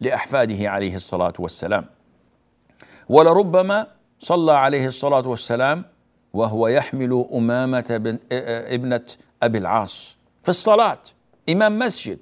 لأحفاده 0.00 0.70
عليه 0.70 0.94
الصلاة 0.94 1.32
والسلام. 1.38 1.84
ولربما 3.08 3.86
صلى 4.18 4.52
عليه 4.52 4.86
الصلاة 4.86 5.28
والسلام 5.28 5.84
وهو 6.32 6.68
يحمل 6.68 7.26
أمامة 7.32 7.84
بن 7.90 8.18
ابنة 8.32 9.04
أبي 9.42 9.58
العاص 9.58 10.16
في 10.42 10.48
الصلاة 10.48 10.98
إمام 11.48 11.78
مسجد 11.78 12.18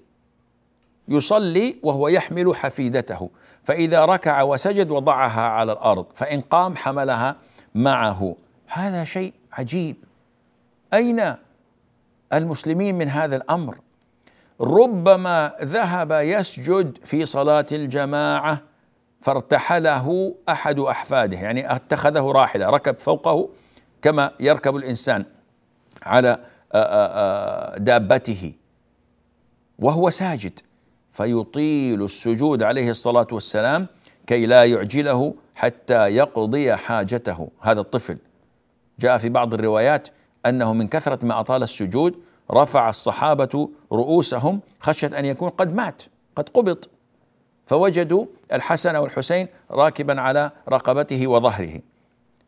يصلي 1.08 1.76
وهو 1.82 2.08
يحمل 2.08 2.56
حفيدته 2.56 3.30
فإذا 3.64 4.04
ركع 4.04 4.42
وسجد 4.42 4.90
وضعها 4.90 5.40
على 5.40 5.72
الأرض 5.72 6.06
فإن 6.14 6.40
قام 6.40 6.76
حملها 6.76 7.36
معه. 7.74 8.36
هذا 8.66 9.04
شيء 9.04 9.32
عجيب. 9.52 9.96
أين 10.94 11.34
المسلمين 12.32 12.94
من 12.94 13.08
هذا 13.08 13.36
الأمر؟ 13.36 13.78
ربما 14.60 15.52
ذهب 15.62 16.12
يسجد 16.12 16.98
في 17.04 17.26
صلاة 17.26 17.66
الجماعة 17.72 18.60
فارتحله 19.22 20.34
أحد 20.48 20.80
أحفاده 20.80 21.36
يعني 21.36 21.74
أتخذه 21.74 22.32
راحله 22.32 22.70
ركب 22.70 22.98
فوقه 22.98 23.48
كما 24.02 24.32
يركب 24.40 24.76
الإنسان 24.76 25.24
على 26.02 26.38
دابته 27.78 28.52
وهو 29.78 30.10
ساجد 30.10 30.60
فيطيل 31.12 32.04
السجود 32.04 32.62
عليه 32.62 32.90
الصلاة 32.90 33.26
والسلام 33.32 33.86
كي 34.26 34.46
لا 34.46 34.64
يعجله 34.64 35.34
حتى 35.54 36.06
يقضي 36.06 36.76
حاجته. 36.76 37.48
هذا 37.60 37.80
الطفل 37.80 38.18
جاء 38.98 39.18
في 39.18 39.28
بعض 39.28 39.54
الروايات 39.54 40.08
أنه 40.46 40.72
من 40.72 40.88
كثرة 40.88 41.26
ما 41.26 41.40
أطال 41.40 41.62
السجود 41.62 42.14
رفع 42.50 42.88
الصحابة 42.88 43.70
رؤوسهم 43.92 44.60
خشية 44.80 45.18
أن 45.18 45.24
يكون 45.24 45.48
قد 45.48 45.74
مات 45.74 46.02
قد 46.36 46.48
قبض 46.48 46.84
فوجدوا 47.66 48.26
الحسن 48.52 48.96
والحسين 48.96 49.48
راكبا 49.70 50.20
على 50.20 50.50
رقبته 50.68 51.26
وظهره. 51.26 51.80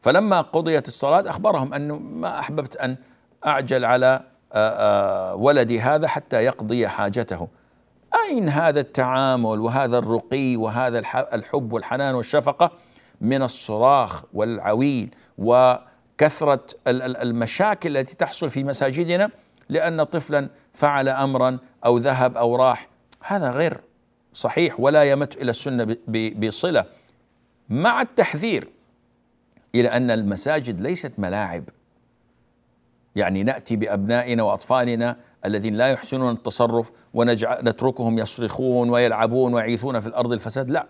فلما 0.02 0.40
قضيت 0.40 0.88
الصلاة 0.88 1.30
أخبرهم 1.30 1.74
انه 1.74 1.98
ما 1.98 2.38
أحببت 2.38 2.76
أن 2.76 2.96
أعجل 3.46 3.84
على 3.84 4.20
ولدي 5.34 5.80
هذا 5.80 6.08
حتى 6.08 6.44
يقضي 6.44 6.88
حاجته. 6.88 7.48
أين 8.28 8.48
هذا 8.48 8.80
التعامل 8.80 9.60
وهذا 9.60 9.98
الرقي 9.98 10.56
وهذا 10.56 10.98
الحب 11.32 11.72
والحنان 11.72 12.14
والشفقة 12.14 12.70
من 13.20 13.42
الصراخ 13.42 14.22
والعويل 14.34 15.14
وكثرة 15.38 16.66
المشاكل 16.86 17.96
التي 17.96 18.14
تحصل 18.14 18.50
في 18.50 18.64
مساجدنا 18.64 19.30
لأن 19.68 20.02
طفلا 20.02 20.48
فعل 20.74 21.08
امرا 21.08 21.58
أو 21.84 21.98
ذهب 21.98 22.36
أو 22.36 22.56
راح؟ 22.56 22.88
هذا 23.20 23.50
غير 23.50 23.80
صحيح 24.34 24.80
ولا 24.80 25.02
يمت 25.02 25.42
إلى 25.42 25.50
السنة 25.50 25.96
بصلة. 26.46 26.84
مع 27.68 28.02
التحذير 28.02 28.68
إلى 29.74 29.88
أن 29.88 30.10
المساجد 30.10 30.80
ليست 30.80 31.12
ملاعب. 31.18 31.64
يعني 33.16 33.42
نأتي 33.42 33.76
بأبنائنا 33.76 34.42
وأطفالنا 34.42 35.16
الذين 35.44 35.74
لا 35.74 35.88
يحسنون 35.88 36.34
التصرف 36.34 36.90
ونتركهم 37.14 38.18
يصرخون 38.18 38.90
ويلعبون 38.90 39.54
ويعيثون 39.54 40.00
في 40.00 40.06
الأرض 40.06 40.32
الفساد. 40.32 40.70
لا. 40.70 40.86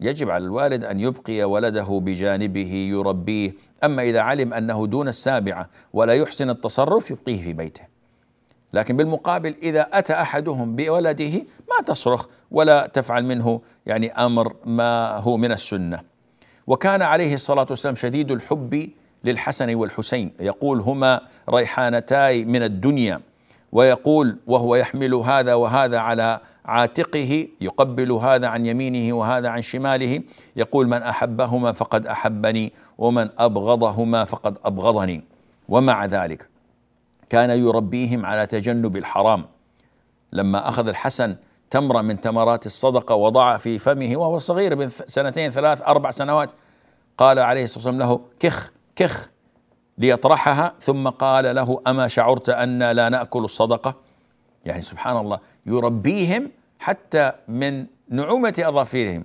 يجب 0.00 0.30
على 0.30 0.44
الوالد 0.44 0.84
أن 0.84 1.00
يبقي 1.00 1.44
ولده 1.44 2.00
بجانبه 2.02 2.72
يربيه. 2.90 3.52
أما 3.84 4.02
إذا 4.02 4.20
علم 4.20 4.54
أنه 4.54 4.86
دون 4.86 5.08
السابعة 5.08 5.68
ولا 5.92 6.12
يحسن 6.12 6.50
التصرف 6.50 7.10
يبقيه 7.10 7.42
في 7.42 7.52
بيته. 7.52 7.82
لكن 8.72 8.96
بالمقابل 8.96 9.54
إذا 9.62 9.88
أتى 9.92 10.12
أحدهم 10.12 10.76
بولده 10.76 11.38
ما 11.38 11.84
تصرخ 11.86 12.26
ولا 12.50 12.86
تفعل 12.86 13.24
منه 13.24 13.60
يعني 13.86 14.12
أمر 14.12 14.56
ما 14.64 15.16
هو 15.16 15.36
من 15.36 15.52
السنة. 15.52 16.13
وكان 16.66 17.02
عليه 17.02 17.34
الصلاة 17.34 17.66
والسلام 17.70 17.94
شديد 17.94 18.30
الحب 18.30 18.90
للحسن 19.24 19.74
والحسين. 19.74 20.32
يقول 20.40 20.80
هما 20.80 21.20
ريحانتاي 21.50 22.44
من 22.44 22.62
الدنيا. 22.62 23.20
ويقول 23.72 24.36
وهو 24.46 24.76
يحمل 24.76 25.14
هذا 25.14 25.54
وهذا 25.54 25.98
على 25.98 26.40
عاتقه 26.64 27.48
يقبل 27.60 28.12
هذا 28.12 28.46
عن 28.46 28.66
يمينه 28.66 29.16
وهذا 29.16 29.48
عن 29.48 29.62
شماله. 29.62 30.22
يقول 30.56 30.86
من 30.86 31.02
أحبهما 31.02 31.72
فقد 31.72 32.06
أحبني 32.06 32.72
ومن 32.98 33.28
أبغضهما 33.38 34.24
فقد 34.24 34.56
أبغضني. 34.64 35.24
ومع 35.68 36.04
ذلك 36.04 36.48
كان 37.30 37.50
يربيهم 37.50 38.26
على 38.26 38.46
تجنب 38.46 38.96
الحرام. 38.96 39.44
لما 40.32 40.68
أخذ 40.68 40.88
الحسن 40.88 41.36
تمره 41.70 42.02
من 42.02 42.20
تمرات 42.20 42.66
الصدقة 42.66 43.14
وضع 43.14 43.56
في 43.56 43.78
فمه 43.78 44.16
وهو 44.16 44.38
صغير 44.38 44.76
من 44.76 44.90
سنتين 45.06 45.50
ثلاث 45.50 45.82
أربع 45.82 46.10
سنوات. 46.10 46.50
قال 47.18 47.38
عليه 47.38 47.64
الصلاة 47.64 47.86
والسلام 47.86 48.08
له 48.10 48.20
كخ 48.40 48.72
كخ. 48.96 49.30
ليطرحها 49.98 50.74
ثم 50.80 51.08
قال 51.08 51.54
له 51.54 51.80
أما 51.86 52.08
شعرت 52.08 52.48
أن 52.48 52.90
لا 52.90 53.08
نأكل 53.08 53.44
الصدقة؟ 53.44 53.94
يعني 54.64 54.82
سبحان 54.82 55.16
الله 55.16 55.38
يربيهم 55.66 56.50
حتى 56.78 57.32
من 57.48 57.86
نعومة 58.08 58.54
أظافرهم 58.58 59.24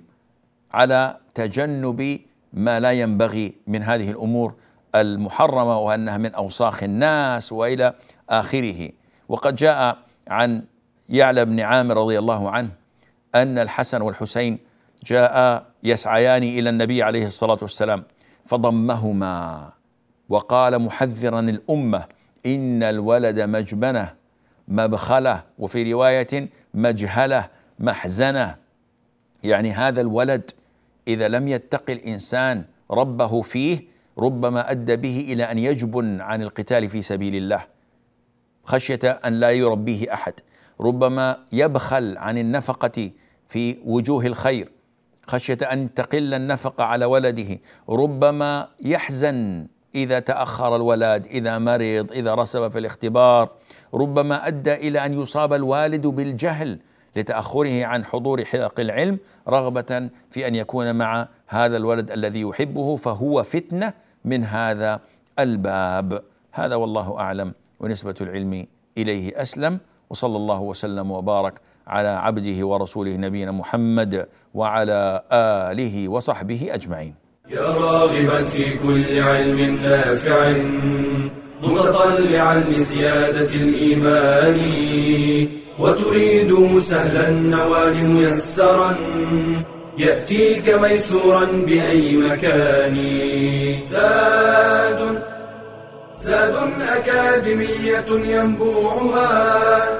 على 0.72 1.16
تجنب 1.34 2.20
ما 2.52 2.80
لا 2.80 2.92
ينبغي 2.92 3.54
من 3.66 3.82
هذه 3.82 4.10
الأمور 4.10 4.54
المحرمة 4.94 5.78
وأنها 5.78 6.18
من 6.18 6.34
أوساخ 6.34 6.82
الناس 6.82 7.52
وإلى 7.52 7.94
آخره. 8.30 8.90
وقد 9.28 9.56
جاء 9.56 9.98
عن 10.28 10.62
يعلى 11.10 11.44
بن 11.44 11.60
عامر 11.60 11.96
رضي 11.96 12.18
الله 12.18 12.50
عنه 12.50 12.70
أن 13.34 13.58
الحسن 13.58 14.02
والحسين 14.02 14.58
جاء 15.06 15.66
يسعيان 15.82 16.42
إلى 16.42 16.70
النبي 16.70 17.02
عليه 17.02 17.26
الصلاة 17.26 17.58
والسلام 17.62 18.04
فضمهما 18.46 19.70
وقال 20.28 20.78
محذرا 20.78 21.40
الأمة 21.40 22.04
إن 22.46 22.82
الولد 22.82 23.40
مجبنه 23.40 24.14
مبخلة 24.68 25.42
وفي 25.58 25.92
رواية 25.92 26.48
مجهلة 26.74 27.48
محزنة. 27.78 28.56
يعني 29.44 29.72
هذا 29.72 30.00
الولد 30.00 30.50
إذا 31.08 31.28
لم 31.28 31.48
يتق 31.48 31.90
الإنسان 31.90 32.64
ربه 32.90 33.42
فيه 33.42 33.80
ربما 34.18 34.70
أدى 34.70 34.96
به 34.96 35.26
إلى 35.28 35.44
أن 35.44 35.58
يجبن 35.58 36.20
عن 36.20 36.42
القتال 36.42 36.90
في 36.90 37.02
سبيل 37.02 37.34
الله 37.34 37.66
خشية 38.64 38.98
أن 39.04 39.40
لا 39.40 39.50
يربيه 39.50 40.14
أحد. 40.14 40.34
ربما 40.80 41.38
يبخل 41.52 42.18
عن 42.18 42.38
النفقة 42.38 43.10
في 43.48 43.76
وجوه 43.84 44.26
الخير 44.26 44.72
خشية 45.26 45.58
أن 45.72 45.94
تقل 45.94 46.34
النفقه 46.34 46.84
على 46.84 47.04
ولده. 47.04 47.58
ربما 47.88 48.68
يحزن 48.82 49.66
إذا 49.94 50.18
تأخر 50.18 50.76
الولد 50.76 51.26
إذا 51.26 51.58
مرض 51.58 52.12
إذا 52.12 52.34
رسب 52.34 52.68
في 52.68 52.78
الاختبار. 52.78 53.48
ربما 53.94 54.46
أدى 54.46 54.74
إلى 54.74 55.06
أن 55.06 55.22
يصاب 55.22 55.52
الوالد 55.52 56.06
بالجهل 56.06 56.78
لتأخره 57.16 57.84
عن 57.86 58.04
حضور 58.04 58.44
حلق 58.44 58.80
العلم 58.80 59.18
رغبة 59.48 60.08
في 60.30 60.48
أن 60.48 60.54
يكون 60.54 60.94
مع 60.94 61.28
هذا 61.46 61.76
الولد 61.76 62.10
الذي 62.10 62.40
يحبه 62.40 62.96
فهو 62.96 63.42
فتنة 63.42 63.92
من 64.24 64.44
هذا 64.44 65.00
الباب. 65.38 66.22
هذا 66.52 66.74
والله 66.74 67.18
أعلم 67.18 67.54
ونسبة 67.80 68.14
العلم 68.20 68.66
إليه 68.98 69.42
أسلم. 69.42 69.78
وصلى 70.10 70.36
الله 70.36 70.60
وسلم 70.60 71.10
وبارك 71.10 71.54
على 71.86 72.08
عبده 72.08 72.66
ورسوله 72.66 73.16
نبينا 73.16 73.52
محمد 73.52 74.26
وعلى 74.54 75.22
آله 75.32 76.08
وصحبه 76.08 76.68
أجمعين. 76.70 77.14
يا 77.50 77.68
راغبا 77.68 78.44
في 78.44 78.78
كل 78.78 79.22
علم 79.22 79.78
نافع 79.82 80.52
متطلعا 81.62 82.58
لزيادة 82.58 83.54
الإيمان 83.54 84.58
وتريد 85.78 86.80
سهلا 86.80 87.28
النوال 87.28 88.06
ميسرا 88.06 88.94
يأتيك 89.98 90.74
ميسورا 90.82 91.44
بأي 91.44 92.16
مكان. 92.16 92.96
زاد 93.88 95.22
زاد 96.18 96.54
أكاديمية 96.96 98.36
ينبوعها 98.36 99.99